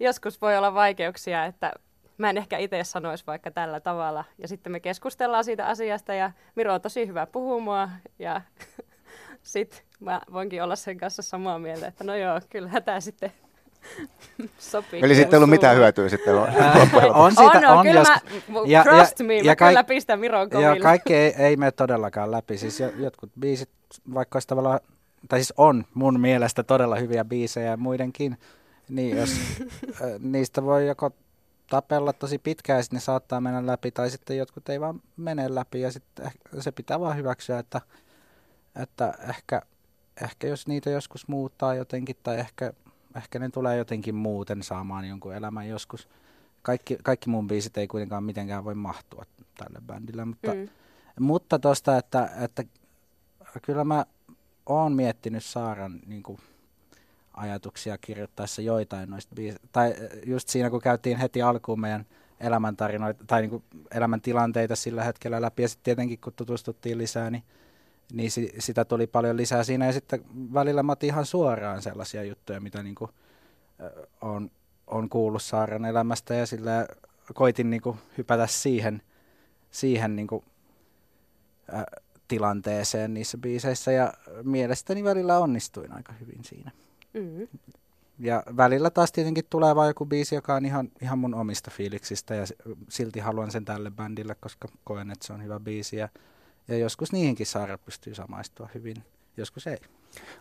joskus 0.00 0.40
voi 0.40 0.56
olla 0.56 0.74
vaikeuksia, 0.74 1.44
että 1.44 1.72
mä 2.18 2.30
en 2.30 2.38
ehkä 2.38 2.58
itse 2.58 2.84
sanoisi 2.84 3.26
vaikka 3.26 3.50
tällä 3.50 3.80
tavalla. 3.80 4.24
Ja 4.38 4.48
sitten 4.48 4.72
me 4.72 4.80
keskustellaan 4.80 5.44
siitä 5.44 5.66
asiasta 5.66 6.14
ja 6.14 6.30
Miro 6.54 6.74
on 6.74 6.80
tosi 6.80 7.06
hyvä 7.06 7.26
puhumaan 7.26 7.90
ja 8.18 8.40
sitten 9.42 9.80
mä 10.00 10.20
voinkin 10.32 10.62
olla 10.62 10.76
sen 10.76 10.98
kanssa 10.98 11.22
samaa 11.22 11.58
mieltä, 11.58 11.86
että 11.86 12.04
no 12.04 12.14
joo, 12.14 12.40
kyllähän 12.50 12.84
tämä 12.84 13.00
sitten 13.00 13.32
sopii. 14.58 15.00
Eli 15.04 15.14
sitten 15.14 15.34
ei 15.34 15.38
ollut 15.38 15.50
mitään 15.50 15.76
hyötyä 15.76 16.08
sitten 16.08 16.36
lopuksi. 16.36 16.58
on 17.14 17.30
siitä, 17.34 17.70
on, 17.72 17.78
on, 17.78 17.86
kyllä 17.86 18.00
jos, 18.00 18.08
mä, 18.08 18.20
ja- 18.66 18.84
trust 18.84 19.20
ja- 19.20 19.26
me, 19.26 19.36
ja 19.38 19.44
mä 19.44 19.56
kaik- 19.56 19.70
kyllä 19.70 19.84
pistän 19.84 20.20
Miron 20.20 20.40
Ja 20.42 20.48
koville. 20.48 20.80
kaikki 20.80 21.14
ei, 21.14 21.34
ei 21.38 21.56
mene 21.56 21.70
todellakaan 21.72 22.30
läpi. 22.30 22.58
Siis 22.58 22.80
jo- 22.80 22.92
jotkut 22.98 23.30
biisit, 23.40 23.70
vaikka 24.14 24.36
olisi 24.36 24.48
tavallaan, 24.48 24.80
tai 25.28 25.38
siis 25.38 25.52
on 25.56 25.84
mun 25.94 26.20
mielestä 26.20 26.62
todella 26.62 26.96
hyviä 26.96 27.24
biisejä 27.24 27.70
ja 27.70 27.76
muidenkin, 27.76 28.38
niin 28.88 29.16
jos 29.16 29.30
niistä 30.32 30.62
voi 30.64 30.86
joko 30.86 31.10
tapella 31.70 32.12
tosi 32.12 32.38
pitkään 32.38 32.76
ja 32.78 32.82
sitten 32.82 32.96
ne 32.96 33.00
saattaa 33.00 33.40
mennä 33.40 33.66
läpi, 33.66 33.90
tai 33.90 34.10
sitten 34.10 34.36
jotkut 34.38 34.68
ei 34.68 34.80
vaan 34.80 35.00
mene 35.16 35.54
läpi 35.54 35.80
ja 35.80 35.92
sitten 35.92 36.26
eh- 36.26 36.60
se 36.60 36.72
pitää 36.72 37.00
vaan 37.00 37.16
hyväksyä, 37.16 37.58
että, 37.58 37.80
että 38.82 39.14
ehkä, 39.28 39.62
ehkä 40.24 40.46
jos 40.46 40.66
niitä 40.66 40.90
joskus 40.90 41.28
muuttaa 41.28 41.74
jotenkin, 41.74 42.16
tai 42.22 42.38
ehkä, 42.38 42.72
ehkä 43.16 43.38
ne 43.38 43.48
tulee 43.48 43.76
jotenkin 43.76 44.14
muuten 44.14 44.62
saamaan 44.62 45.08
jonkun 45.08 45.34
elämän 45.34 45.68
joskus. 45.68 46.08
Kaikki, 46.62 46.98
kaikki 47.02 47.30
mun 47.30 47.48
biisit 47.48 47.76
ei 47.78 47.86
kuitenkaan 47.88 48.24
mitenkään 48.24 48.64
voi 48.64 48.74
mahtua 48.74 49.24
tälle 49.56 49.78
bändille, 49.86 50.24
mutta, 50.24 50.54
Mm. 50.54 50.68
mutta 51.20 51.58
tosta, 51.58 51.96
että, 51.98 52.30
että 52.40 52.64
kyllä 53.62 53.84
mä 53.84 54.04
oon 54.66 54.92
miettinyt 54.92 55.44
Saaran 55.44 56.00
niin 56.06 56.22
kuin, 56.22 56.38
ajatuksia 57.34 57.98
kirjoittaessa 57.98 58.62
joitain 58.62 59.10
noista 59.10 59.34
biisistä. 59.34 59.68
Tai 59.72 59.94
just 60.26 60.48
siinä, 60.48 60.70
kun 60.70 60.80
käytiin 60.80 61.18
heti 61.18 61.42
alkuun 61.42 61.80
meidän 61.80 62.06
elämäntarinoita 62.40 63.24
tai 63.26 63.40
niin 63.40 63.50
kuin 63.50 63.62
elämäntilanteita 63.90 64.76
sillä 64.76 65.04
hetkellä 65.04 65.40
läpi. 65.40 65.62
Ja 65.62 65.68
sitten 65.68 65.84
tietenkin, 65.84 66.18
kun 66.18 66.32
tutustuttiin 66.32 66.98
lisää, 66.98 67.30
niin, 67.30 67.42
niin 68.12 68.30
si, 68.30 68.52
sitä 68.58 68.84
tuli 68.84 69.06
paljon 69.06 69.36
lisää 69.36 69.64
siinä. 69.64 69.86
Ja 69.86 69.92
sitten 69.92 70.24
välillä 70.54 70.82
mä 70.82 70.96
ihan 71.02 71.26
suoraan 71.26 71.82
sellaisia 71.82 72.24
juttuja, 72.24 72.60
mitä 72.60 72.82
niin 72.82 72.94
kuin, 72.94 73.10
on, 74.20 74.50
on 74.86 75.08
kuullut 75.08 75.42
Saaran 75.42 75.84
elämästä 75.84 76.34
ja 76.34 76.46
sillä 76.46 76.86
koitin 77.34 77.70
niin 77.70 77.82
kuin 77.82 77.98
hypätä 78.18 78.46
siihen, 78.46 79.02
siihen 79.70 80.16
niin 80.16 80.26
kuin, 80.26 80.44
ä, 81.74 81.84
tilanteeseen 82.28 83.14
niissä 83.14 83.38
biiseissä 83.38 83.92
ja 83.92 84.12
mielestäni 84.42 85.04
välillä 85.04 85.38
onnistuin 85.38 85.92
aika 85.92 86.12
hyvin 86.12 86.44
siinä. 86.44 86.70
Mm. 87.14 87.48
Ja 88.18 88.42
välillä 88.56 88.90
taas 88.90 89.12
tietenkin 89.12 89.44
tulee 89.50 89.76
vaan 89.76 89.88
joku 89.88 90.06
biisi, 90.06 90.34
joka 90.34 90.54
on 90.54 90.66
ihan, 90.66 90.88
ihan 91.02 91.18
mun 91.18 91.34
omista 91.34 91.70
fiiliksistä 91.70 92.34
ja 92.34 92.44
silti 92.88 93.20
haluan 93.20 93.50
sen 93.50 93.64
tälle 93.64 93.90
bändille, 93.90 94.34
koska 94.40 94.68
koen, 94.84 95.10
että 95.10 95.26
se 95.26 95.32
on 95.32 95.44
hyvä 95.44 95.60
biisi. 95.60 95.96
Ja, 95.96 96.08
ja 96.70 96.78
joskus 96.78 97.12
niihinkin 97.12 97.46
Saara 97.46 97.78
pystyy 97.78 98.14
samaistua 98.14 98.68
hyvin, 98.74 98.96
joskus 99.36 99.66
ei. 99.66 99.78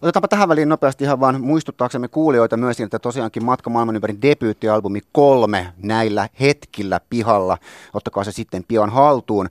Otetaanpa 0.02 0.28
tähän 0.28 0.50
väliin 0.50 0.70
nopeasti 0.70 1.04
ihan 1.04 1.20
vaan 1.20 1.42
muistuttaaksemme 1.42 2.08
kuulijoita 2.08 2.58
myös, 2.58 2.80
että 2.80 3.00
tosiaankin 3.00 3.46
Matka 3.46 3.70
maailman 3.70 3.96
ympäri 3.96 4.22
debyyttialbumi 4.22 5.02
kolme 5.12 5.74
näillä 5.78 6.30
hetkillä 6.40 7.00
pihalla. 7.10 7.58
Ottakaa 7.94 8.24
se 8.24 8.32
sitten 8.32 8.64
pian 8.68 8.90
haltuun. 8.90 9.50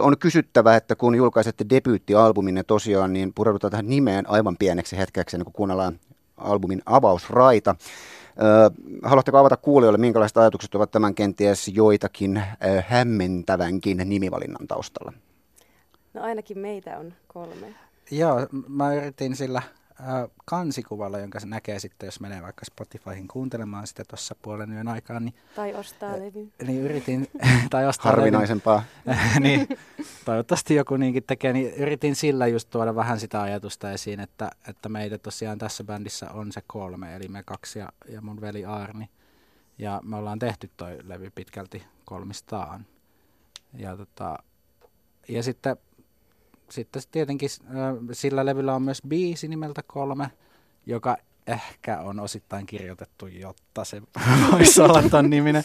On 0.00 0.18
kysyttävä, 0.18 0.76
että 0.76 0.96
kun 0.96 1.14
julkaisette 1.14 1.66
debyyttialbuminne 1.70 2.62
tosiaan, 2.62 3.12
niin 3.12 3.32
pureudutaan 3.34 3.70
tähän 3.70 3.88
nimeen 3.88 4.30
aivan 4.30 4.56
pieneksi 4.56 4.98
hetkeksi, 4.98 5.36
kun 5.36 5.52
kuunnellaan 5.52 6.00
albumin 6.36 6.82
avausraita. 6.86 7.74
Haluatteko 9.02 9.38
avata 9.38 9.56
kuulijoille, 9.56 9.98
minkälaiset 9.98 10.36
ajatukset 10.36 10.74
ovat 10.74 10.90
tämän 10.90 11.14
kenties 11.14 11.68
joitakin 11.68 12.42
hämmentävänkin 12.88 14.02
nimivalinnan 14.04 14.66
taustalla? 14.66 15.12
No 16.16 16.22
ainakin 16.22 16.58
meitä 16.58 16.98
on 16.98 17.14
kolme. 17.26 17.74
Joo, 18.10 18.46
mä 18.68 18.94
yritin 18.94 19.36
sillä 19.36 19.58
äh, 19.58 20.28
kansikuvalla, 20.44 21.18
jonka 21.18 21.40
se 21.40 21.46
näkee 21.46 21.78
sitten, 21.78 22.06
jos 22.06 22.20
menee 22.20 22.42
vaikka 22.42 22.64
Spotifyhin 22.64 23.28
kuuntelemaan 23.28 23.86
sitä 23.86 24.04
tuossa 24.08 24.36
puolen 24.42 24.72
yön 24.72 24.88
aikaan. 24.88 25.24
Niin, 25.24 25.34
tai 25.56 25.74
ostaa 25.74 26.10
äh, 26.10 26.20
levy. 26.20 26.52
Niin 26.66 26.82
yritin, 26.82 27.28
tai 27.70 27.86
ostaa 27.86 28.10
Harvinaisempaa. 28.12 28.82
niin, 29.40 29.68
toivottavasti 30.24 30.74
joku 30.74 30.96
niinkin 30.96 31.24
tekee, 31.24 31.52
niin 31.52 31.74
yritin 31.74 32.16
sillä 32.16 32.46
just 32.46 32.70
tuoda 32.70 32.94
vähän 32.94 33.20
sitä 33.20 33.42
ajatusta 33.42 33.92
esiin, 33.92 34.20
että, 34.20 34.50
että 34.68 34.88
meitä 34.88 35.18
tosiaan 35.18 35.58
tässä 35.58 35.84
bändissä 35.84 36.30
on 36.30 36.52
se 36.52 36.62
kolme, 36.66 37.16
eli 37.16 37.28
me 37.28 37.42
kaksi 37.42 37.78
ja, 37.78 37.88
ja 38.08 38.22
mun 38.22 38.40
veli 38.40 38.64
Arni. 38.64 39.08
Ja 39.78 40.00
me 40.04 40.16
ollaan 40.16 40.38
tehty 40.38 40.70
toi 40.76 40.98
levy 41.02 41.30
pitkälti 41.34 41.82
kolmistaan. 42.04 42.86
Ja, 43.74 43.96
tota, 43.96 44.38
ja 45.28 45.42
sitten 45.42 45.76
sitten 46.70 47.02
tietenkin 47.10 47.50
sillä 48.12 48.46
levyllä 48.46 48.74
on 48.74 48.82
myös 48.82 49.02
biisi 49.08 49.48
nimeltä 49.48 49.82
kolme, 49.86 50.30
joka 50.86 51.16
ehkä 51.46 52.00
on 52.00 52.20
osittain 52.20 52.66
kirjoitettu, 52.66 53.26
jotta 53.26 53.84
se 53.84 54.02
voisi 54.52 54.80
olla 54.80 55.02
ton 55.02 55.30
niminen. 55.30 55.64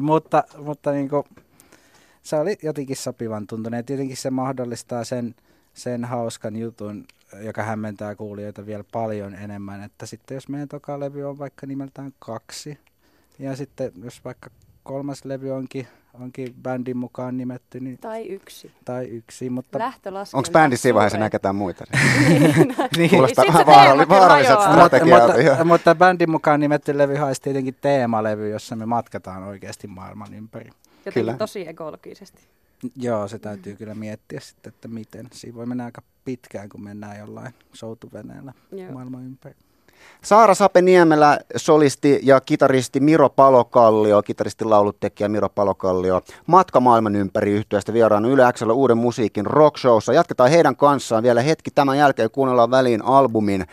mutta 0.00 0.44
mutta 0.58 0.92
niin 0.92 1.08
kuin, 1.08 1.24
se 2.22 2.36
oli 2.36 2.56
jotenkin 2.62 2.96
sopivan 2.96 3.46
tuntunut. 3.46 3.76
Ja 3.76 3.82
tietenkin 3.82 4.16
se 4.16 4.30
mahdollistaa 4.30 5.04
sen, 5.04 5.34
sen 5.74 6.04
hauskan 6.04 6.56
jutun, 6.56 7.04
joka 7.40 7.62
hämmentää 7.62 8.14
kuulijoita 8.14 8.66
vielä 8.66 8.84
paljon 8.92 9.34
enemmän. 9.34 9.82
Että 9.82 10.06
sitten 10.06 10.34
jos 10.34 10.48
meidän 10.48 10.68
toka 10.68 11.00
levy 11.00 11.24
on 11.24 11.38
vaikka 11.38 11.66
nimeltään 11.66 12.12
kaksi, 12.18 12.78
ja 13.38 13.56
sitten 13.56 13.92
jos 14.04 14.24
vaikka 14.24 14.50
kolmas 14.82 15.24
levy 15.24 15.50
onkin 15.50 15.86
onkin 16.20 16.54
bändin 16.62 16.96
mukaan 16.96 17.36
nimetty. 17.36 17.80
Niin, 17.80 17.98
tai 17.98 18.26
yksi. 18.26 18.72
Tai 18.84 19.04
yksi, 19.04 19.50
mutta... 19.50 19.92
Onko 20.32 20.48
bändissä 20.52 20.82
siinä 20.82 20.94
vaiheessa 20.94 21.18
näketään 21.18 21.56
muita? 21.56 21.84
niin. 22.96 23.10
Kuulostaa 23.10 23.44
vähän 23.48 23.66
vaaralli, 23.66 24.08
vaaralliset 24.08 24.60
strategiat. 24.60 25.26
mutta, 25.26 25.42
mutta, 25.42 25.64
mutta 25.64 25.94
bändin 25.94 26.30
mukaan 26.30 26.60
nimetty 26.60 26.98
levy 26.98 27.18
olisi 27.18 27.42
tietenkin 27.42 27.76
teemalevy, 27.80 28.50
jossa 28.50 28.76
me 28.76 28.86
matkataan 28.86 29.42
oikeasti 29.42 29.86
maailman 29.86 30.34
ympäri. 30.34 30.70
Jotenkin 30.96 31.12
kyllä. 31.12 31.34
tosi 31.34 31.68
ekologisesti. 31.68 32.42
Joo, 32.96 33.28
se 33.28 33.38
täytyy 33.38 33.72
mm. 33.72 33.76
kyllä 33.76 33.94
miettiä 33.94 34.40
sitten, 34.40 34.72
että 34.72 34.88
miten. 34.88 35.28
Siinä 35.32 35.56
voi 35.56 35.66
mennä 35.66 35.84
aika 35.84 36.02
pitkään, 36.24 36.68
kun 36.68 36.84
mennään 36.84 37.18
jollain 37.18 37.54
soutuveneellä 37.72 38.52
maailman 38.92 39.24
ympäri. 39.24 39.54
Saara 40.24 40.54
Sape-Niemelä, 40.54 41.38
solisti 41.56 42.20
ja 42.22 42.40
kitaristi 42.40 43.00
Miro 43.00 43.28
Palokallio, 43.28 44.22
kitaristi 44.22 44.64
laulutekijä 44.64 45.28
Miro 45.28 45.48
Palokallio, 45.48 46.20
matka 46.46 46.80
maailman 46.80 47.16
ympäri 47.16 47.50
yhtiöstä 47.52 47.92
vieraana 47.92 48.28
Yle 48.28 48.52
Xllä 48.52 48.72
uuden 48.72 48.98
musiikin 48.98 49.46
rockshowssa. 49.46 50.12
Jatketaan 50.12 50.50
heidän 50.50 50.76
kanssaan 50.76 51.22
vielä 51.22 51.42
hetki 51.42 51.70
tämän 51.70 51.98
jälkeen, 51.98 52.30
kuunnellaan 52.30 52.70
väliin 52.70 53.04
albumin, 53.04 53.66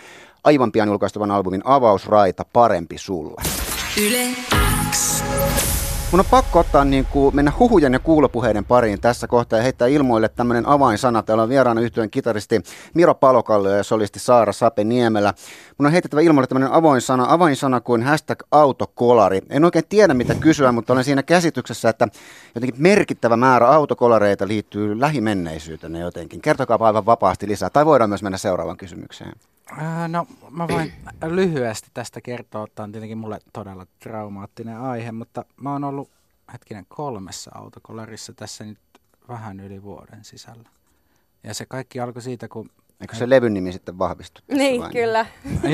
aivan 0.44 0.72
pian 0.72 0.88
julkaistuvan 0.88 1.32
albumin 1.32 1.62
avausraita 1.66 2.46
Parempi 2.54 2.98
sulle. 2.98 3.42
Yle. 4.08 4.59
Mun 6.12 6.20
on 6.20 6.26
pakko 6.32 6.60
ottaa 6.60 6.86
niin 6.86 7.06
kuin, 7.06 7.36
mennä 7.36 7.52
huhujen 7.60 7.94
ja 7.94 8.00
kuulopuheiden 8.00 8.66
pariin 8.66 9.02
tässä 9.02 9.28
kohtaa 9.28 9.60
ja 9.60 9.64
heittää 9.64 9.88
ilmoille 9.88 10.30
tämmöinen 10.30 10.68
avainsana. 10.68 11.24
Täällä 11.24 11.44
on 11.44 11.50
vieraana 11.50 11.82
yhtyön 11.82 12.10
kitaristi 12.10 12.62
Miro 12.94 13.16
Palokallio 13.16 13.72
ja 13.72 13.84
solisti 13.84 14.20
Saara 14.20 14.54
Sape 14.54 14.84
Niemelä. 14.84 15.34
Mun 15.78 15.86
on 15.86 15.92
heitettävä 15.92 16.22
ilmoille 16.22 16.48
tämmöinen 16.48 16.72
avainsana, 16.72 17.26
avainsana 17.30 17.82
kuin 17.82 18.04
hashtag 18.04 18.40
autokolari. 18.52 19.42
En 19.50 19.66
oikein 19.66 19.86
tiedä 19.90 20.14
mitä 20.14 20.36
kysyä, 20.36 20.72
mutta 20.72 20.94
olen 20.94 21.04
siinä 21.04 21.24
käsityksessä, 21.24 21.90
että 21.90 22.08
jotenkin 22.56 22.82
merkittävä 22.82 23.38
määrä 23.38 23.68
autokolareita 23.68 24.48
liittyy 24.48 25.00
lähimenneisyyteen 25.00 25.96
jotenkin. 25.96 26.42
Kertokaa 26.42 26.78
aivan 26.82 27.06
vapaasti 27.06 27.48
lisää, 27.48 27.70
tai 27.70 27.86
voidaan 27.86 28.10
myös 28.10 28.24
mennä 28.24 28.38
seuraavaan 28.38 28.78
kysymykseen. 28.78 29.34
Äh, 29.72 30.10
no 30.10 30.28
mä 30.50 30.68
voin 30.68 30.94
lyhyesti 31.36 31.90
tästä 31.94 32.22
kertoa. 32.22 32.68
Tämä 32.76 32.84
on 32.84 32.92
tietenkin 32.92 33.18
mulle 33.18 33.40
todella 33.54 33.86
traumaattinen 34.00 34.78
aihe, 34.78 35.12
mutta 35.12 35.46
mä 35.62 35.72
oon 35.72 35.84
ollut 35.84 36.12
hetkinen 36.54 36.86
kolmessa 36.88 37.52
autokolarissa 37.54 38.34
tässä 38.34 38.64
nyt 38.64 38.80
vähän 39.28 39.60
yli 39.60 39.84
vuoden 39.84 40.24
sisällä. 40.24 40.70
Ja 41.44 41.54
se 41.54 41.66
kaikki 41.66 42.00
alkoi 42.00 42.22
siitä, 42.22 42.48
kun... 42.48 42.70
Eikö 43.02 43.16
se 43.16 43.30
levyn 43.30 43.54
nimi 43.54 43.72
sitten 43.72 44.00
vahvistu? 44.00 44.42
Niin, 44.52 44.82
vai? 44.82 44.92
kyllä. 44.92 45.26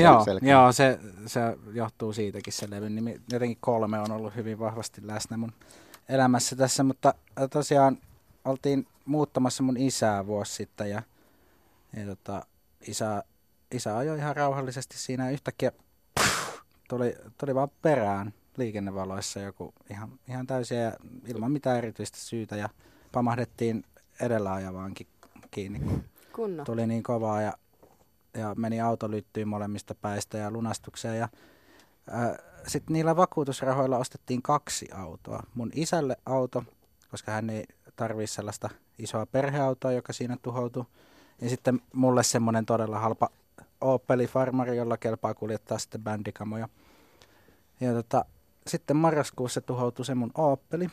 joo, 0.02 0.24
joo 0.42 0.72
se, 0.72 0.98
se 1.26 1.40
johtuu 1.72 2.12
siitäkin 2.12 2.52
se 2.52 2.70
levyn 2.70 2.94
nimi. 2.94 3.20
Jotenkin 3.32 3.58
kolme 3.60 4.00
on 4.00 4.12
ollut 4.12 4.36
hyvin 4.36 4.58
vahvasti 4.58 5.06
läsnä 5.06 5.36
mun 5.36 5.52
elämässä 6.08 6.56
tässä, 6.56 6.82
mutta 6.82 7.14
tosiaan 7.50 7.98
oltiin 8.44 8.86
muuttamassa 9.04 9.62
mun 9.62 9.76
isää 9.76 10.26
vuosi 10.26 10.52
sitten 10.52 10.90
ja, 10.90 11.02
ja 11.96 12.06
tota, 12.06 12.46
isä 12.88 13.22
isä 13.74 13.96
ajoi 13.96 14.18
ihan 14.18 14.36
rauhallisesti 14.36 14.98
siinä 14.98 15.30
yhtäkkiä 15.30 15.72
tuli, 16.88 17.16
tuli 17.38 17.54
vaan 17.54 17.70
perään 17.82 18.34
liikennevaloissa 18.56 19.40
joku 19.40 19.74
ihan, 19.90 20.10
ihan 20.28 20.46
täysiä 20.46 20.80
ja 20.80 20.92
ilman 21.26 21.52
mitään 21.52 21.78
erityistä 21.78 22.18
syytä 22.18 22.56
ja 22.56 22.68
pamahdettiin 23.12 23.84
edellä 24.20 24.52
ajavaankin 24.52 25.06
kiinni, 25.50 25.78
kun 25.78 26.04
Kunno. 26.32 26.64
tuli 26.64 26.86
niin 26.86 27.02
kovaa 27.02 27.42
ja, 27.42 27.52
ja 28.34 28.54
meni 28.54 28.80
auto 28.80 29.10
lyttyyn 29.10 29.48
molemmista 29.48 29.94
päistä 29.94 30.38
ja 30.38 30.50
lunastukseen 30.50 31.18
ja 31.18 31.28
sitten 32.66 32.92
niillä 32.92 33.16
vakuutusrahoilla 33.16 33.98
ostettiin 33.98 34.42
kaksi 34.42 34.88
autoa. 34.94 35.42
Mun 35.54 35.70
isälle 35.74 36.16
auto, 36.26 36.64
koska 37.10 37.32
hän 37.32 37.50
ei 37.50 37.64
tarvii 37.96 38.26
sellaista 38.26 38.70
isoa 38.98 39.26
perheautoa, 39.26 39.92
joka 39.92 40.12
siinä 40.12 40.36
tuhoutui. 40.42 40.84
Ja 41.40 41.48
sitten 41.48 41.80
mulle 41.92 42.22
semmoinen 42.22 42.66
todella 42.66 42.98
halpa 42.98 43.30
Opeli 43.80 44.26
Farmari, 44.26 44.76
jolla 44.76 44.96
kelpaa 44.96 45.34
kuljettaa 45.34 45.78
sitten 45.78 46.04
bändikamoja. 46.04 46.68
Ja 47.80 47.92
tota, 47.92 48.24
sitten 48.66 48.96
marraskuussa 48.96 49.60
tuhoutui 49.60 50.04
se 50.04 50.14
mun 50.14 50.30
Opeli, 50.34 50.88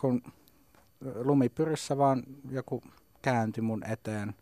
kun 0.00 0.22
lumipyryssä 1.14 1.98
vaan 1.98 2.22
joku 2.50 2.82
kääntyi 3.22 3.62
mun 3.62 3.84
eteen 3.86 4.34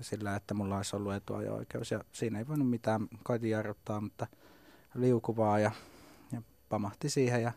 sillä, 0.00 0.36
että 0.36 0.54
mulla 0.54 0.76
olisi 0.76 0.96
ollut 0.96 1.14
etuajo-oikeus. 1.14 1.90
Ja 1.90 2.04
siinä 2.12 2.38
ei 2.38 2.48
voinut 2.48 2.70
mitään, 2.70 3.08
koitin 3.24 3.50
jarruttaa, 3.50 4.00
mutta 4.00 4.26
liukuvaa 4.94 5.58
ja, 5.58 5.70
ja 6.32 6.42
pamahti 6.68 7.10
siihen. 7.10 7.42
Ja, 7.42 7.52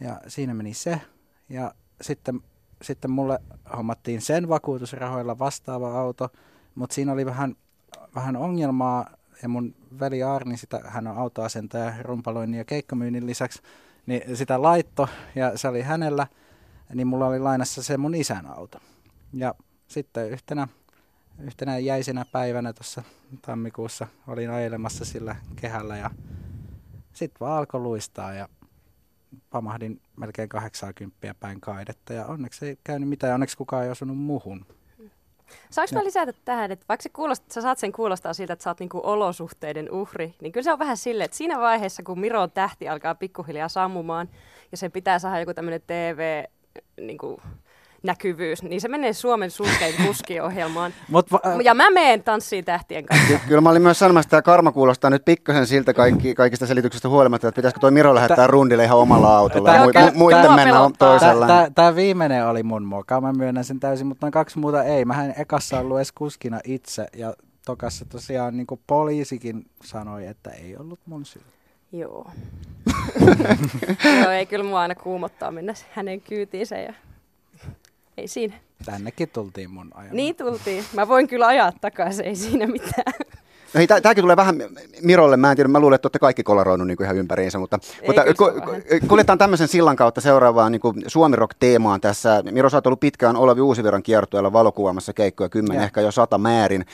ja 0.00 0.20
siinä 0.26 0.54
meni 0.54 0.74
se. 0.74 1.00
Ja 1.48 1.74
sitten, 2.00 2.40
sitten 2.82 3.10
mulle 3.10 3.38
hommattiin 3.76 4.20
sen 4.20 4.48
vakuutusrahoilla 4.48 5.38
vastaava 5.38 6.00
auto, 6.00 6.28
mutta 6.74 6.94
siinä 6.94 7.12
oli 7.12 7.26
vähän 7.26 7.56
vähän 8.14 8.36
ongelmaa, 8.36 9.10
ja 9.42 9.48
mun 9.48 9.74
veli 10.00 10.22
Arni, 10.22 10.56
sitä, 10.56 10.80
hän 10.84 11.06
on 11.06 11.18
autoasentaja 11.18 11.94
rumpaloinnin 12.02 12.58
ja 12.58 12.64
keikkamyynnin 12.64 13.26
lisäksi, 13.26 13.62
niin 14.06 14.36
sitä 14.36 14.62
laitto, 14.62 15.08
ja 15.34 15.58
se 15.58 15.68
oli 15.68 15.82
hänellä, 15.82 16.26
niin 16.94 17.06
mulla 17.06 17.26
oli 17.26 17.38
lainassa 17.38 17.82
se 17.82 17.96
mun 17.96 18.14
isän 18.14 18.46
auto. 18.46 18.78
Ja 19.32 19.54
sitten 19.88 20.30
yhtenä, 20.30 20.68
yhtenä 21.38 21.78
jäisenä 21.78 22.24
päivänä 22.32 22.72
tuossa 22.72 23.02
tammikuussa 23.42 24.06
olin 24.26 24.50
ajelemassa 24.50 25.04
sillä 25.04 25.36
kehällä, 25.56 25.96
ja 25.96 26.10
sitten 27.12 27.40
vaan 27.40 27.58
alkoi 27.58 27.80
luistaa, 27.80 28.34
ja 28.34 28.48
pamahdin 29.50 30.00
melkein 30.16 30.48
80 30.48 31.34
päin 31.40 31.60
kaidetta, 31.60 32.12
ja 32.12 32.26
onneksi 32.26 32.66
ei 32.66 32.78
käynyt 32.84 33.08
mitään, 33.08 33.34
onneksi 33.34 33.56
kukaan 33.56 33.84
ei 33.84 33.90
osunut 33.90 34.18
muhun. 34.18 34.66
Saanko 35.70 35.94
mä 35.94 36.04
lisätä 36.04 36.32
tähän, 36.44 36.72
että 36.72 36.84
vaikka 36.88 37.02
se 37.02 37.08
kuulostaa, 37.08 37.54
sä 37.54 37.60
saat 37.60 37.78
sen 37.78 37.92
kuulostaa 37.92 38.34
siltä, 38.34 38.52
että 38.52 38.62
sä 38.62 38.70
oot 38.70 38.80
niinku 38.80 39.00
olosuhteiden 39.02 39.90
uhri, 39.90 40.34
niin 40.40 40.52
kyllä 40.52 40.64
se 40.64 40.72
on 40.72 40.78
vähän 40.78 40.96
silleen, 40.96 41.24
että 41.24 41.36
siinä 41.36 41.58
vaiheessa, 41.58 42.02
kun 42.02 42.20
Miron 42.20 42.50
tähti 42.50 42.88
alkaa 42.88 43.14
pikkuhiljaa 43.14 43.68
sammumaan 43.68 44.28
ja 44.72 44.76
sen 44.76 44.92
pitää 44.92 45.18
saada 45.18 45.40
joku 45.40 45.54
tämmöinen 45.54 45.82
TV, 45.86 46.44
niinku, 47.00 47.40
näkyvyys, 48.02 48.62
niin 48.62 48.80
se 48.80 48.88
menee 48.88 49.12
Suomen 49.12 49.50
surkein 49.50 49.94
kuskiohjelmaan. 50.06 50.92
Mut, 51.10 51.32
va- 51.32 51.40
ja 51.64 51.74
mä 51.74 51.90
meen 51.90 52.22
tanssiin 52.22 52.64
tähtien 52.64 53.04
kanssa. 53.06 53.28
Ky- 53.28 53.40
Kyllä 53.48 53.60
mä 53.60 53.70
olin 53.70 53.82
myös 53.82 53.98
sanomassa, 53.98 54.26
että 54.26 54.30
tämä 54.30 54.42
karma 54.42 54.72
kuulostaa 54.72 55.10
nyt 55.10 55.24
pikkasen 55.24 55.66
siltä 55.66 55.94
kaikki, 55.94 56.34
kaikista 56.34 56.66
selityksistä 56.66 57.08
huolimatta, 57.08 57.48
että 57.48 57.56
pitäisikö 57.56 57.80
toi 57.80 57.90
Miro 57.90 58.14
lähettää 58.14 58.46
rundille 58.46 58.84
ihan 58.84 58.98
omalla 58.98 59.38
autolla 59.38 59.70
ja 59.74 59.76
Tää- 59.78 59.86
mu- 59.86 59.92
tää- 59.92 60.08
mu- 60.08 60.16
muiden 60.18 60.42
tää 60.42 60.56
mennä 60.56 60.74
toisella. 60.98 61.46
Tämä, 61.74 61.94
viimeinen 61.94 62.46
oli 62.46 62.62
mun 62.62 62.82
moka, 62.82 63.20
mä 63.20 63.32
myönnän 63.32 63.64
sen 63.64 63.80
täysin, 63.80 64.06
mutta 64.06 64.26
noin 64.26 64.32
kaksi 64.32 64.58
muuta 64.58 64.84
ei. 64.84 65.04
Mähän 65.04 65.34
ekassa 65.38 65.80
ollut 65.80 65.98
edes 65.98 66.12
kuskina 66.12 66.60
itse 66.64 67.06
ja 67.16 67.34
tokassa 67.66 68.04
tosiaan 68.04 68.56
niin 68.56 68.66
kuin 68.66 68.80
poliisikin 68.86 69.66
sanoi, 69.84 70.26
että 70.26 70.50
ei 70.50 70.76
ollut 70.76 71.00
mun 71.06 71.24
syy. 71.26 71.42
Joo. 71.92 72.30
Joo, 74.22 74.30
ei 74.30 74.46
kyllä 74.46 74.64
mua 74.64 74.80
aina 74.80 74.94
kuumottaa 74.94 75.50
mennä 75.50 75.74
hänen 75.92 76.20
kyytiinsä 76.20 76.76
ja 76.78 76.94
ei 78.18 78.28
siinä. 78.28 78.54
Tännekin 78.84 79.28
tultiin 79.28 79.70
mun 79.70 79.90
ajan. 79.94 80.16
Niin 80.16 80.36
tultiin. 80.36 80.84
Mä 80.94 81.08
voin 81.08 81.28
kyllä 81.28 81.46
ajaa 81.46 81.72
takaisin, 81.80 82.24
ei 82.24 82.36
siinä 82.36 82.66
mitään. 82.66 83.12
No 83.74 83.78
hei, 83.78 83.86
tää- 83.86 84.00
Tämäkin 84.00 84.22
tulee 84.24 84.36
vähän 84.36 84.56
Mirolle, 85.02 85.36
mä 85.36 85.50
en 85.50 85.56
tiedä, 85.56 85.68
mä 85.68 85.80
luulen, 85.80 85.94
että 85.94 86.06
olette 86.06 86.18
kaikki 86.18 86.42
kolaroinut 86.42 86.86
niin 86.86 87.02
ihan 87.02 87.16
ympäriinsä, 87.16 87.58
mutta, 87.58 87.78
Ei, 88.02 88.06
mutta 88.08 88.24
ku- 88.34 89.06
kuljetaan 89.08 89.38
tämmöisen 89.38 89.68
sillan 89.68 89.96
kautta 89.96 90.20
seuraavaan 90.20 90.72
niin 90.72 90.80
Suomi 91.06 91.36
Rock-teemaan 91.36 92.00
tässä. 92.00 92.42
Miro, 92.50 92.70
sä 92.70 92.76
oot 92.76 92.86
ollut 92.86 93.00
pitkään 93.00 93.36
Olavi 93.36 93.60
Uusiviran 93.60 94.02
kiertueella 94.02 94.52
valokuvaamassa 94.52 95.12
keikkoja, 95.12 95.48
kymmenen, 95.48 95.84
ehkä 95.84 96.00
jo 96.00 96.10
sata 96.10 96.38
määrin. 96.38 96.84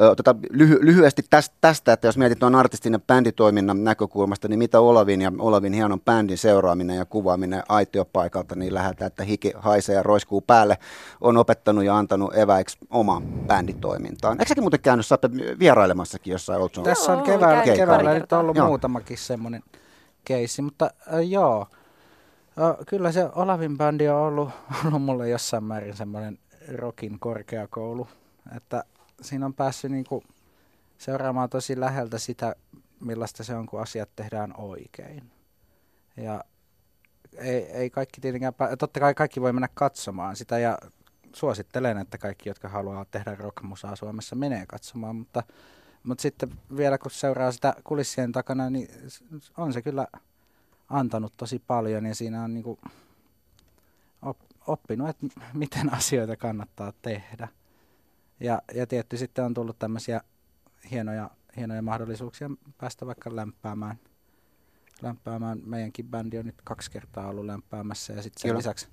Ö, 0.00 0.14
Tota, 0.14 0.34
lyhy- 0.52 0.78
lyhyesti 0.80 1.22
tästä, 1.30 1.56
tästä, 1.60 1.92
että 1.92 2.08
jos 2.08 2.18
mietit 2.18 2.38
tuon 2.38 2.54
artistin 2.54 2.92
ja 2.92 2.98
bänditoiminnan 2.98 3.84
näkökulmasta, 3.84 4.48
niin 4.48 4.58
mitä 4.58 4.80
Olavin 4.80 5.20
ja 5.20 5.32
Olavin 5.38 5.72
hienon 5.72 6.00
bändin 6.00 6.38
seuraaminen 6.38 6.96
ja 6.96 7.04
kuvaaminen 7.04 7.62
aitiopaikalta, 7.68 8.54
niin 8.56 8.74
lähdetään, 8.74 9.06
että 9.06 9.24
hiki 9.24 9.52
haisee 9.56 9.94
ja 9.94 10.02
roiskuu 10.02 10.40
päälle, 10.40 10.78
on 11.20 11.36
opettanut 11.36 11.84
ja 11.84 11.96
antanut 11.98 12.36
eväiksi 12.36 12.78
omaan 12.90 13.22
bänditoimintaan. 13.22 14.36
Eikö 14.40 14.48
säkin 14.48 14.64
muuten 14.64 14.80
käynyt, 14.80 15.06
sä 15.06 15.18
vierailemassakin 15.58 16.32
jossain 16.32 16.62
Old? 16.62 16.68
Tässä 16.84 17.12
on 17.12 17.22
keväällä, 17.22 17.62
käynyt 17.64 17.76
keväällä 17.76 18.10
nyt 18.10 18.18
kertaa. 18.22 18.40
ollut 18.40 18.56
Joo. 18.56 18.66
muutamakin 18.66 19.18
semmoinen 19.18 19.62
keissi, 20.24 20.62
mutta 20.62 20.90
äh, 21.14 21.28
joo. 21.28 21.66
Äh, 22.62 22.76
kyllä 22.86 23.12
se 23.12 23.28
Olavin 23.34 23.78
bändi 23.78 24.08
on 24.08 24.20
ollut, 24.20 24.50
ollut 24.86 25.02
mulle 25.02 25.28
jossain 25.28 25.64
määrin 25.64 25.96
semmoinen 25.96 26.38
rockin 26.76 27.18
korkeakoulu, 27.18 28.08
että 28.56 28.84
siinä 29.20 29.46
on 29.46 29.54
päässyt 29.54 29.90
niinku 29.90 30.24
seuraamaan 30.98 31.50
tosi 31.50 31.80
läheltä 31.80 32.18
sitä, 32.18 32.56
millaista 33.00 33.44
se 33.44 33.54
on, 33.54 33.66
kun 33.66 33.80
asiat 33.80 34.08
tehdään 34.16 34.54
oikein. 34.56 35.30
Ja 36.16 36.44
ei, 37.36 37.62
ei 37.62 37.90
kaikki 37.90 38.20
tietenkään, 38.20 38.54
pää- 38.54 38.76
totta 38.76 39.00
kai 39.00 39.14
kaikki 39.14 39.40
voi 39.40 39.52
mennä 39.52 39.68
katsomaan 39.74 40.36
sitä 40.36 40.58
ja 40.58 40.78
suosittelen, 41.34 41.98
että 41.98 42.18
kaikki, 42.18 42.48
jotka 42.48 42.68
haluaa 42.68 43.04
tehdä 43.04 43.34
rockmusaa 43.34 43.96
Suomessa, 43.96 44.36
menee 44.36 44.66
katsomaan, 44.66 45.16
mutta 45.16 45.42
mutta 46.04 46.22
sitten 46.22 46.60
vielä 46.76 46.98
kun 46.98 47.10
seuraa 47.10 47.52
sitä 47.52 47.74
kulissien 47.84 48.32
takana, 48.32 48.70
niin 48.70 48.88
on 49.56 49.72
se 49.72 49.82
kyllä 49.82 50.06
antanut 50.88 51.32
tosi 51.36 51.62
paljon 51.66 52.06
ja 52.06 52.14
siinä 52.14 52.44
on 52.44 52.54
niinku 52.54 52.78
op, 54.22 54.38
oppinut, 54.66 55.08
että 55.08 55.26
miten 55.52 55.92
asioita 55.92 56.36
kannattaa 56.36 56.92
tehdä. 57.02 57.48
Ja, 58.40 58.62
ja 58.74 58.86
tietty 58.86 59.16
sitten 59.16 59.44
on 59.44 59.54
tullut 59.54 59.78
tämmöisiä 59.78 60.20
hienoja, 60.90 61.30
hienoja 61.56 61.82
mahdollisuuksia 61.82 62.50
päästä 62.78 63.06
vaikka 63.06 63.36
lämpäämään. 63.36 63.98
lämpäämään. 65.02 65.60
Meidänkin 65.64 66.08
bändi 66.08 66.38
on 66.38 66.46
nyt 66.46 66.62
kaksi 66.64 66.90
kertaa 66.90 67.28
ollut 67.28 67.44
lämpäämässä 67.44 68.12
ja 68.12 68.22
sitten 68.22 68.40
sen 68.40 68.48
Kyllä. 68.48 68.58
lisäksi 68.58 68.88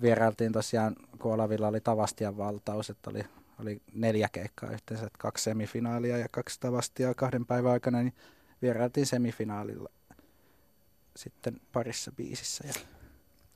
vierailtiin 0.00 0.52
tosiaan, 0.52 0.96
kun 1.18 1.32
Olavilla 1.32 1.68
oli 1.68 1.80
Tavastian 1.80 2.36
valtaus, 2.36 2.90
että 2.90 3.10
oli, 3.10 3.24
oli 3.60 3.82
neljä 3.92 4.28
keikkaa 4.32 4.70
yhteensä, 4.70 5.06
että 5.06 5.18
kaksi 5.18 5.44
semifinaalia 5.44 6.18
ja 6.18 6.28
kaksi 6.30 6.60
Tavastia 6.60 7.14
kahden 7.14 7.46
päivän 7.46 7.72
aikana, 7.72 8.02
niin 8.02 8.14
vierailtiin 8.62 9.06
semifinaalilla 9.06 9.88
sitten 11.16 11.60
parissa 11.72 12.12
biisissä. 12.12 12.64
Ja 12.66 12.72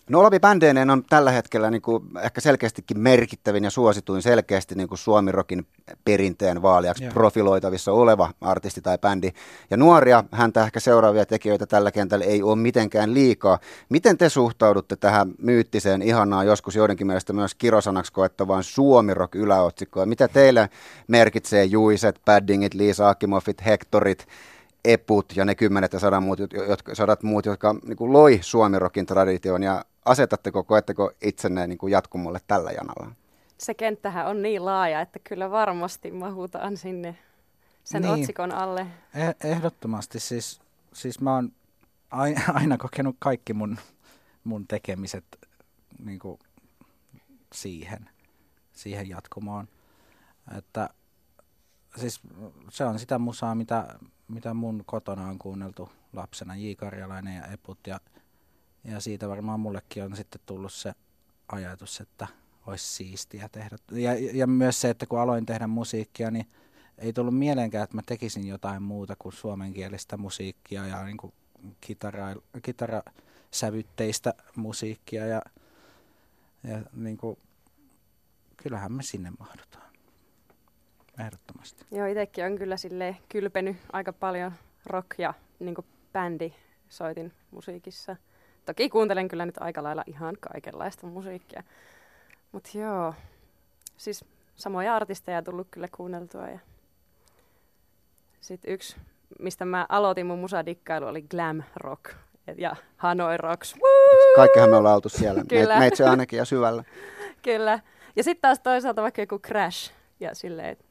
No 0.09 0.21
Olavi 0.21 0.41
bändeineen 0.41 0.91
on 0.91 1.05
tällä 1.05 1.31
hetkellä 1.31 1.71
niin 1.71 1.83
kuin 1.83 2.05
ehkä 2.23 2.41
selkeästikin 2.41 3.01
merkittävin 3.01 3.65
ja 3.65 3.71
suosituin 3.71 4.23
selkeästi 4.23 4.75
niin 4.75 4.89
kuin 4.89 4.99
Suomi-rokin 4.99 5.67
perinteen 6.05 6.63
vaaliaksi 6.63 7.05
Joo. 7.05 7.13
profiloitavissa 7.13 7.93
oleva 7.93 8.31
artisti 8.41 8.81
tai 8.81 8.99
bändi. 8.99 9.31
Ja 9.71 9.77
nuoria, 9.77 10.25
häntä 10.33 10.65
ehkä 10.65 10.81
seuraavia 10.81 11.27
tekijöitä 11.27 11.67
tällä 11.67 11.93
kentällä 11.93 12.25
ei 12.25 12.43
ole 12.43 12.57
mitenkään 12.57 13.15
liikaa. 13.15 13.59
Miten 13.89 14.19
te 14.19 14.29
suhtaudutte 14.29 14.97
tähän 14.97 15.33
myyttiseen, 15.39 16.03
ihanaa, 16.03 16.45
joskus 16.45 16.77
joidenkin 16.77 17.07
mielestä 17.07 17.33
myös 17.33 17.55
kirosanaksi 17.55 18.13
koettavaan 18.13 18.65
Suomi-rock 18.65 19.35
yläotsikkoon? 19.35 20.09
Mitä 20.09 20.29
teille 20.29 20.69
merkitsee 21.09 21.65
Juiset, 21.65 22.21
Paddingit, 22.25 22.75
Liisa 22.75 23.09
Akimoffit, 23.09 23.65
Hektorit, 23.67 24.27
Eput 24.85 25.33
ja 25.37 25.45
ne 25.45 25.55
kymmenet 25.55 25.93
ja 25.93 25.99
sadat 25.99 26.25
muut, 26.25 26.41
jot- 26.41 26.69
jotka, 26.69 26.95
sadat 26.95 27.23
muut, 27.23 27.47
jotka 27.47 27.75
niin 27.87 27.97
kuin 27.97 28.13
loi 28.13 28.39
Suomi-rokin 28.43 29.07
tradition 29.07 29.63
ja 29.63 29.85
asetatteko, 30.05 30.65
koetteko 30.65 31.13
itsenne 31.23 31.67
niin 31.67 31.79
kuin 31.79 31.91
jatkumolle 31.91 32.41
tällä 32.47 32.71
janalla? 32.71 33.13
Se 33.59 33.75
kenttähän 33.75 34.27
on 34.27 34.43
niin 34.43 34.65
laaja, 34.65 35.01
että 35.01 35.19
kyllä 35.19 35.51
varmasti 35.51 36.11
mahutaan 36.11 36.77
sinne 36.77 37.17
sen 37.85 38.03
Niin. 38.03 38.15
otsikon 38.15 38.53
alle. 38.53 38.87
Eh- 39.15 39.47
Ehdottomasti. 39.49 40.21
Siis, 40.21 40.61
siis 40.93 41.21
mä 41.21 41.35
oon 41.35 41.53
aina, 42.55 42.79
kokenut 42.79 43.17
kaikki 43.19 43.53
mun, 43.53 43.79
mun 44.45 44.67
tekemiset 44.67 45.25
niin 46.05 46.19
kuin 46.19 46.39
siihen, 47.53 48.11
siihen 48.73 49.09
jatkumoon. 49.09 49.69
Että 50.59 50.91
siis 51.97 52.21
se 52.71 52.85
on 52.85 52.99
sitä 52.99 53.19
musaa, 53.19 53.55
mitä, 53.55 53.99
mitä 54.29 54.55
mun 54.55 54.83
kotona 54.87 55.29
on 55.29 55.39
kuunneltu 55.39 55.91
lapsena, 56.13 56.57
J. 56.57 56.73
Karjalainen 56.77 57.37
ja 57.37 57.47
Eput. 57.47 57.79
Ja, 57.87 58.01
ja 58.85 59.01
siitä 59.01 59.29
varmaan 59.29 59.61
mullekin 59.61 60.05
on 60.05 60.17
sitten 60.17 60.41
tullut 60.47 60.73
se 60.73 60.93
ajatus, 61.53 62.01
että 62.01 62.27
olisi 62.67 62.87
siistiä 62.87 63.49
tehdä. 63.53 63.77
Ja, 63.93 64.11
ja 64.33 64.47
myös 64.47 64.81
se, 64.81 64.91
että 64.91 65.07
kun 65.07 65.21
aloin 65.21 65.47
tehdä 65.47 65.67
musiikkia, 65.67 66.31
niin 66.31 66.47
ei 66.99 67.13
tullut 67.13 67.39
mieleenkään, 67.39 67.85
että 67.85 67.97
mä 67.97 68.03
tekisin 68.07 68.47
jotain 68.47 68.83
muuta 68.83 69.17
kuin 69.19 69.33
suomenkielistä 69.33 70.17
musiikkia 70.17 70.87
ja 70.87 71.05
niin 71.05 71.17
kuin 71.17 71.33
kitara, 71.81 72.35
kitarasävytteistä 72.63 74.35
musiikkia. 74.57 75.27
Ja, 75.27 75.43
ja 76.65 76.83
niin 76.93 77.17
kuin, 77.17 77.39
kyllähän 78.57 78.93
me 78.93 79.03
sinne 79.03 79.33
mahdutaan. 79.39 79.91
Ehdottomasti. 81.21 81.85
Joo, 81.91 82.07
itsekin 82.07 82.45
on 82.45 82.59
kyllä 82.59 82.77
sille 82.77 83.17
kylpenyt 83.29 83.77
aika 83.93 84.13
paljon 84.13 84.53
rock- 84.87 85.15
ja 85.19 85.35
niin 85.59 85.77
bändi 86.13 86.53
soitin 86.89 87.33
musiikissa. 87.51 88.17
Toki 88.71 88.89
kuuntelen 88.89 89.29
kyllä 89.29 89.47
nyt 89.47 89.59
aika 89.61 89.83
lailla 89.83 90.05
ihan 90.07 90.37
kaikenlaista 90.41 91.07
musiikkia. 91.07 91.63
Mutta 92.53 92.71
joo, 92.75 93.15
siis 93.97 94.25
samoja 94.57 94.97
artisteja 94.97 95.43
tullut 95.43 95.69
kyllä 95.71 95.89
kuunneltua. 95.97 96.49
Ja 96.49 96.59
sitten 98.41 98.73
yksi, 98.73 98.97
mistä 99.39 99.65
mä 99.65 99.87
aloitin 99.89 100.27
mun 100.27 100.39
musadikkailu, 100.39 101.07
oli 101.07 101.23
glam 101.23 101.63
rock 101.77 102.15
ja 102.57 102.77
Hanoi 102.97 103.37
Rocks. 103.37 103.75
Woo! 103.77 104.37
Kaikkihan 104.37 104.71
me 104.71 104.77
ollaan 104.77 104.95
oltu 104.95 105.09
siellä, 105.09 105.45
Kyllä. 105.49 105.67
Meit, 105.67 105.79
meitse 105.79 106.05
ainakin 106.05 106.37
ja 106.37 106.45
syvällä. 106.45 106.85
Kyllä. 107.43 107.81
Ja 108.17 108.25
sitten 108.25 108.43
taas 108.43 108.61
toisaalta 108.61 109.03
vaikka 109.03 109.23
joku 109.23 109.39
Crash 109.39 109.93
ja 110.21 110.35
silleen, 110.35 110.69
että 110.69 110.85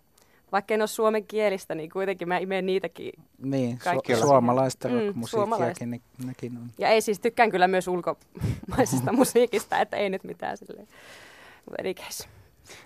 vaikka 0.52 0.74
en 0.74 0.82
ole 0.82 0.88
suomen 0.88 1.26
kielistä, 1.26 1.76
niin 1.76 1.90
kuitenkin 1.90 2.28
mä 2.28 2.38
imeen 2.38 2.66
niitäkin. 2.66 3.12
Niin, 3.44 3.80
su- 4.14 4.20
suomalaista 4.20 4.88
Mm, 4.88 4.94
suomalaista. 5.26 5.66
rockmusiikkiakin, 5.66 5.92
niin 5.92 6.02
nekin 6.28 6.58
on. 6.58 6.70
Ja 6.78 6.90
ei 6.90 7.02
siis 7.02 7.20
tykkään 7.20 7.52
kyllä 7.52 7.68
myös 7.68 7.88
ulkomaisesta 7.88 9.14
musiikista, 9.20 9.80
että 9.82 9.98
ei 9.98 10.10
nyt 10.10 10.24
mitään 10.24 10.58
silleen. 10.58 10.88
Mutta. 11.66 12.39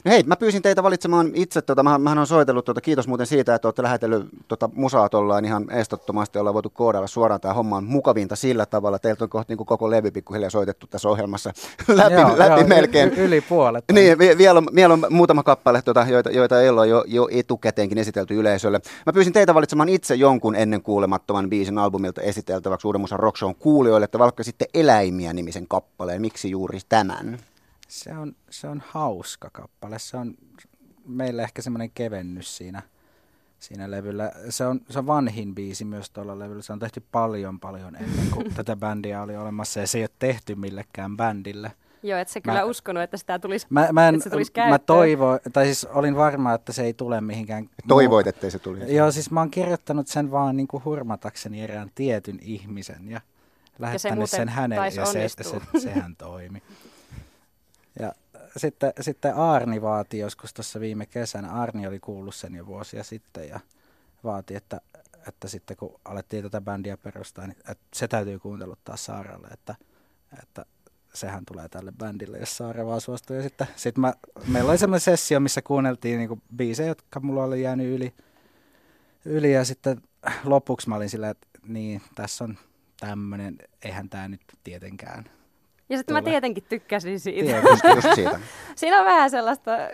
No 0.05 0.11
hei, 0.11 0.23
mä 0.23 0.35
pyysin 0.35 0.61
teitä 0.61 0.83
valitsemaan 0.83 1.31
itse, 1.33 1.61
tota, 1.61 1.83
mähän, 1.83 2.01
mähän 2.01 2.17
on 2.17 2.27
soitellut, 2.27 2.65
tota, 2.65 2.81
kiitos 2.81 3.07
muuten 3.07 3.27
siitä, 3.27 3.55
että 3.55 3.67
olette 3.67 3.83
lähetellyt 3.83 4.27
tota, 4.47 4.69
musaa 4.75 5.09
tollaan 5.09 5.45
ihan 5.45 5.71
estottomasti, 5.71 6.39
ollaan 6.39 6.53
voitu 6.53 6.69
koodailla 6.69 7.07
suoraan, 7.07 7.41
tämä 7.41 7.53
homma 7.53 7.77
on 7.77 7.83
mukavinta 7.83 8.35
sillä 8.35 8.65
tavalla, 8.65 8.99
teiltä 8.99 9.23
on 9.23 9.29
kohta 9.29 9.51
niin 9.51 9.57
kuin 9.57 9.67
koko 9.67 9.89
levy 9.89 10.11
pikkuhiljaa 10.11 10.49
soitettu 10.49 10.87
tässä 10.87 11.09
ohjelmassa 11.09 11.53
läpi, 11.87 12.13
Joo, 12.13 12.37
läpi 12.37 12.59
joo, 12.61 12.67
melkein. 12.67 13.09
y- 13.13 13.25
yli 13.25 13.41
puolet. 13.41 13.83
Niin, 13.91 14.19
vi- 14.19 14.37
vielä 14.37 14.57
on, 14.57 14.67
vielä 14.75 14.93
on 14.93 15.05
muutama 15.09 15.43
kappale, 15.43 15.81
tota, 15.81 16.05
joita, 16.09 16.29
joita 16.31 16.61
ei 16.61 16.69
ole 16.69 16.87
jo, 16.87 17.03
jo 17.07 17.27
etukäteenkin 17.31 17.97
esitelty 17.97 18.39
yleisölle. 18.39 18.81
Mä 19.05 19.13
pyysin 19.13 19.33
teitä 19.33 19.53
valitsemaan 19.53 19.89
itse 19.89 20.15
jonkun 20.15 20.55
ennen 20.55 20.81
kuulemattoman 20.81 21.49
biisin 21.49 21.77
albumilta 21.77 22.21
esiteltäväksi 22.21 22.87
Uuden 22.87 23.01
Musan 23.01 23.19
Rock 23.19 23.37
Shown 23.37 23.55
kuulijoille, 23.55 24.05
että 24.05 24.19
valkkasitte 24.19 24.65
Eläimiä 24.73 25.33
nimisen 25.33 25.67
kappaleen. 25.67 26.21
Miksi 26.21 26.49
juuri 26.51 26.79
tämän? 26.89 27.37
Se 27.93 28.17
on, 28.17 28.35
se 28.49 28.67
on 28.67 28.83
hauska 28.87 29.49
kappale. 29.49 29.99
Se 29.99 30.17
on 30.17 30.35
meille 31.05 31.43
ehkä 31.43 31.61
semmoinen 31.61 31.91
kevennys 31.95 32.57
siinä, 32.57 32.81
siinä 33.59 33.91
levyllä. 33.91 34.31
Se 34.49 34.65
on, 34.65 34.81
se 34.89 34.99
on 34.99 35.07
vanhin 35.07 35.55
biisi 35.55 35.85
myös 35.85 36.09
tuolla 36.09 36.39
levyllä. 36.39 36.61
Se 36.61 36.73
on 36.73 36.79
tehty 36.79 37.03
paljon 37.11 37.59
paljon 37.59 37.95
ennen 37.95 38.27
kuin 38.31 38.53
tätä 38.55 38.75
bändiä 38.75 39.21
oli 39.21 39.37
olemassa 39.37 39.79
ja 39.79 39.87
se 39.87 39.97
ei 39.97 40.03
ole 40.03 40.09
tehty 40.19 40.55
millekään 40.55 41.17
bändille. 41.17 41.71
Joo, 42.03 42.19
et 42.19 42.27
sä 42.27 42.41
kyllä 42.41 42.59
Mä- 42.59 42.65
uskonut, 42.65 43.03
että 43.03 43.17
sitä 43.17 43.39
tulisi, 43.39 43.67
Mä, 43.69 43.87
mä, 43.91 44.07
en, 44.07 44.15
että 44.15 44.23
se 44.23 44.29
tulisi 44.29 44.51
mä 44.51 44.53
käyttöön. 44.55 44.85
toivoin, 44.85 45.39
tai 45.53 45.65
siis 45.65 45.85
olin 45.85 46.15
varma, 46.15 46.53
että 46.53 46.73
se 46.73 46.83
ei 46.83 46.93
tule 46.93 47.21
mihinkään. 47.21 47.69
Toivoit, 47.87 48.27
ettei 48.27 48.51
se 48.51 48.59
tulisi. 48.59 48.95
Joo, 48.95 49.11
siis 49.11 49.31
mä 49.31 49.39
oon 49.39 49.51
kirjoittanut 49.51 50.07
sen 50.07 50.31
vaan 50.31 50.57
niin 50.57 50.67
kuin 50.67 50.85
hurmatakseni 50.85 51.61
erään 51.61 51.91
tietyn 51.95 52.39
ihmisen 52.41 53.09
ja 53.09 53.21
lähettänyt 53.79 54.17
muuten 54.17 54.39
sen 54.39 54.49
hänelle 54.49 54.85
ja 54.85 54.91
se, 54.91 55.01
onnistua. 55.01 55.61
se, 55.73 55.79
sehän 55.79 56.15
toimi. 56.15 56.63
Ja 57.99 58.13
sitten, 58.57 58.93
sitten 59.01 59.35
Arni 59.35 59.81
vaati 59.81 60.19
joskus 60.19 60.53
tuossa 60.53 60.79
viime 60.79 61.05
kesänä, 61.05 61.51
Arni 61.51 61.87
oli 61.87 61.99
kuullut 61.99 62.35
sen 62.35 62.55
jo 62.55 62.65
vuosia 62.65 63.03
sitten 63.03 63.49
ja 63.49 63.59
vaati, 64.23 64.55
että, 64.55 64.81
että 65.27 65.47
sitten 65.47 65.77
kun 65.77 65.99
alettiin 66.05 66.43
tätä 66.43 66.61
bändiä 66.61 66.97
perustaa, 66.97 67.47
niin 67.47 67.57
että 67.57 67.85
se 67.93 68.07
täytyy 68.07 68.39
kuunteluttaa 68.39 68.97
Saaralle, 68.97 69.47
että, 69.47 69.75
että 70.43 70.65
sehän 71.13 71.45
tulee 71.45 71.69
tälle 71.69 71.91
bändille, 71.91 72.37
jos 72.37 72.57
Saara 72.57 72.85
vaan 72.85 73.01
suostuu. 73.01 73.35
Ja 73.35 73.43
sitten 73.43 73.67
sit 73.75 73.97
mä, 73.97 74.13
meillä 74.47 74.69
oli 74.69 74.77
semmoinen 74.77 75.01
sessio, 75.01 75.39
missä 75.39 75.61
kuunneltiin 75.61 76.17
niinku 76.17 76.41
biisejä, 76.55 76.87
jotka 76.87 77.19
mulla 77.19 77.43
oli 77.43 77.61
jäänyt 77.61 77.87
yli, 77.87 78.13
yli 79.25 79.53
ja 79.53 79.65
sitten 79.65 80.01
lopuksi 80.43 80.89
mä 80.89 80.95
olin 80.95 81.09
sillä, 81.09 81.29
että 81.29 81.47
niin, 81.67 82.01
tässä 82.15 82.43
on 82.43 82.57
tämmöinen, 82.99 83.57
eihän 83.81 84.09
tämä 84.09 84.27
nyt 84.27 84.41
tietenkään. 84.63 85.29
Ja 85.93 85.97
sitten 85.97 86.13
mä 86.13 86.21
tietenkin 86.21 86.63
tykkäsin 86.69 87.19
siitä. 87.19 87.45
Tietysti. 87.61 87.87
Just, 87.87 88.05
just 88.05 88.15
siitä. 88.15 88.39
Siinä 88.75 88.99
on 88.99 89.05
vähän 89.05 89.29
sellaista 89.29 89.73
äh, 89.73 89.89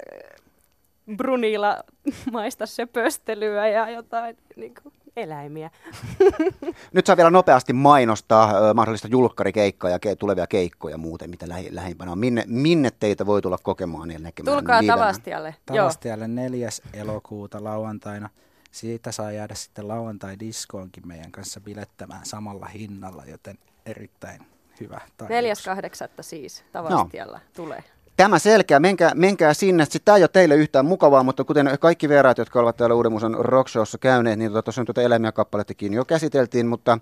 brunilla 1.18 1.84
maista 2.32 2.66
söpöstelyä 2.66 3.68
ja 3.68 3.90
jotain 3.90 4.38
niin 4.56 4.74
kuin 4.84 4.94
eläimiä. 5.18 5.70
Nyt 6.94 7.06
saa 7.06 7.18
vielä 7.18 7.30
nopeasti 7.30 7.74
mainostaa 7.74 8.70
ö, 8.70 8.74
mahdollista 8.74 9.08
julkkarikeikkaa 9.08 9.90
ja 9.90 9.98
ke- 9.98 10.16
tulevia 10.20 10.48
keikkoja 10.48 10.98
muuten, 10.98 11.30
mitä 11.30 11.46
lähi- 11.46 11.76
lähimpänä 11.76 12.12
on. 12.12 12.20
Minne, 12.20 12.44
minne 12.48 12.92
teitä 13.00 13.26
voi 13.26 13.42
tulla 13.42 13.58
kokemaan 13.64 14.12
ja 14.12 14.20
näkemään 14.20 14.58
Tulkaa 14.58 14.82
livenä? 14.82 14.98
Tavastialle. 14.98 15.56
Joo. 15.70 15.78
Tavastialle 15.78 16.28
4. 16.28 16.70
elokuuta 16.94 17.64
lauantaina. 17.64 18.30
Siitä 18.72 19.12
saa 19.12 19.32
jäädä 19.32 19.56
sitten 19.56 19.88
lauantai-diskoonkin 19.88 21.08
meidän 21.08 21.32
kanssa 21.32 21.62
bilettämään 21.62 22.26
samalla 22.26 22.66
hinnalla, 22.66 23.24
joten 23.28 23.58
erittäin 23.86 24.42
hyvä 24.80 25.02
tarjous. 25.18 25.68
4.8. 25.68 25.74
siis 26.22 26.64
Tavastialla 26.72 27.40
tulee. 27.56 27.84
Tämä 28.18 28.40
selkeä, 28.40 28.80
menkää, 28.80 29.12
menkää 29.16 29.54
sinne. 29.54 29.86
Sitten 29.86 30.02
tämä 30.06 30.16
ei 30.18 30.24
ole 30.24 30.30
teille 30.34 30.56
yhtään 30.56 30.86
mukavaa, 30.86 31.24
mutta 31.24 31.44
kuten 31.44 31.70
kaikki 31.80 32.10
vieraat, 32.10 32.38
jotka 32.38 32.60
ovat 32.60 32.78
täällä 32.78 32.96
Uuden 32.96 33.12
Musan 33.12 33.36
rockshowssa 33.40 33.98
käyneet, 33.98 34.40
niin 34.40 34.52
tuossa 34.52 34.82
on 34.82 34.86
tuota 34.86 35.02
eläimiä 35.02 35.32
kappalettekin 35.32 35.94
jo 35.94 36.06
käsiteltiin, 36.06 36.68
mutta 36.68 37.00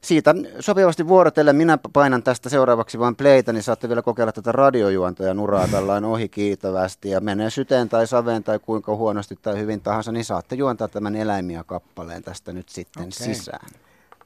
siitä 0.00 0.34
sopivasti 0.60 1.08
vuorotellen 1.08 1.56
minä 1.56 1.78
painan 1.92 2.22
tästä 2.22 2.48
seuraavaksi 2.48 2.98
vain 2.98 3.16
playtä, 3.16 3.52
niin 3.52 3.62
saatte 3.62 3.88
vielä 3.88 4.02
kokeilla 4.02 4.32
tätä 4.32 4.52
radiojuonta 4.52 5.24
ja 5.24 5.34
nuraa 5.34 5.68
tällainen 5.68 6.10
ohi 6.10 6.28
kiitävästi 6.28 7.10
ja 7.10 7.20
menee 7.20 7.50
syteen 7.50 7.88
tai 7.88 8.06
saveen 8.06 8.44
tai 8.44 8.58
kuinka 8.58 8.96
huonosti 8.96 9.38
tai 9.42 9.58
hyvin 9.58 9.80
tahansa, 9.80 10.12
niin 10.12 10.24
saatte 10.24 10.54
juontaa 10.54 10.88
tämän 10.88 11.16
eläimiä 11.16 11.64
kappaleen 11.64 12.22
tästä 12.22 12.52
nyt 12.52 12.68
sitten 12.68 13.02
Okei. 13.02 13.12
sisään. 13.12 13.68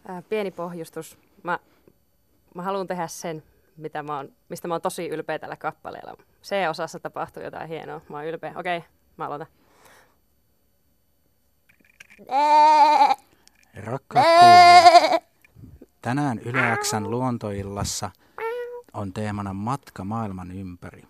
Ää, 0.09 0.23
pieni 0.23 0.51
pohjustus. 0.51 1.19
Mä, 1.43 1.59
mä 2.55 2.63
haluan 2.63 2.87
tehdä 2.87 3.07
sen, 3.09 3.43
mitä 3.77 4.03
mä 4.03 4.17
oon, 4.17 4.33
mistä 4.49 4.69
mä 4.69 4.75
oon 4.75 4.81
tosi 4.81 5.09
ylpeä 5.09 5.39
tällä 5.39 5.57
kappaleella. 5.57 6.17
C-osassa 6.43 7.01
tapahtuu 7.01 7.43
jotain 7.43 7.69
hienoa. 7.69 8.01
Mä 8.09 8.17
oon 8.17 8.27
ylpeä. 8.27 8.53
Okei, 8.57 8.85
mä 9.17 9.27
aloitan. 9.27 9.47
Rakkaat 13.75 14.27
tänään 16.03 16.39
Yle 16.39 16.77
Xn 16.83 17.11
luontoillassa 17.11 18.11
on 18.93 19.13
teemana 19.13 19.53
matka 19.53 20.05
maailman 20.05 20.51
ympäri. 20.51 21.03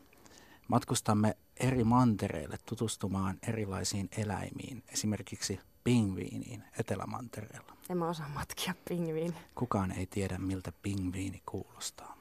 Matkustamme 0.68 1.36
eri 1.60 1.84
mantereille 1.84 2.56
tutustumaan 2.66 3.38
erilaisiin 3.48 4.08
eläimiin, 4.18 4.82
esimerkiksi 4.88 5.60
pingviiniin 5.84 6.64
Etelämantereella. 6.80 7.76
En 7.90 7.98
mä 7.98 8.08
osaa 8.08 8.28
matkia 8.28 8.74
pingviin. 8.88 9.34
Kukaan 9.54 9.92
ei 9.92 10.06
tiedä, 10.06 10.38
miltä 10.38 10.72
pingviini 10.82 11.42
kuulostaa. 11.46 12.16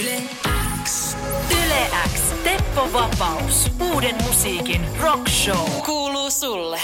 Yle 0.00 0.22
X. 0.84 1.16
Yle 1.50 1.90
X. 2.14 2.42
Teppo 2.44 2.88
Vapaus. 2.92 3.70
Uuden 3.92 4.14
musiikin 4.22 4.80
rock 5.02 5.28
show. 5.28 5.70
Kuuluu 5.86 6.30
sulle. 6.30 6.80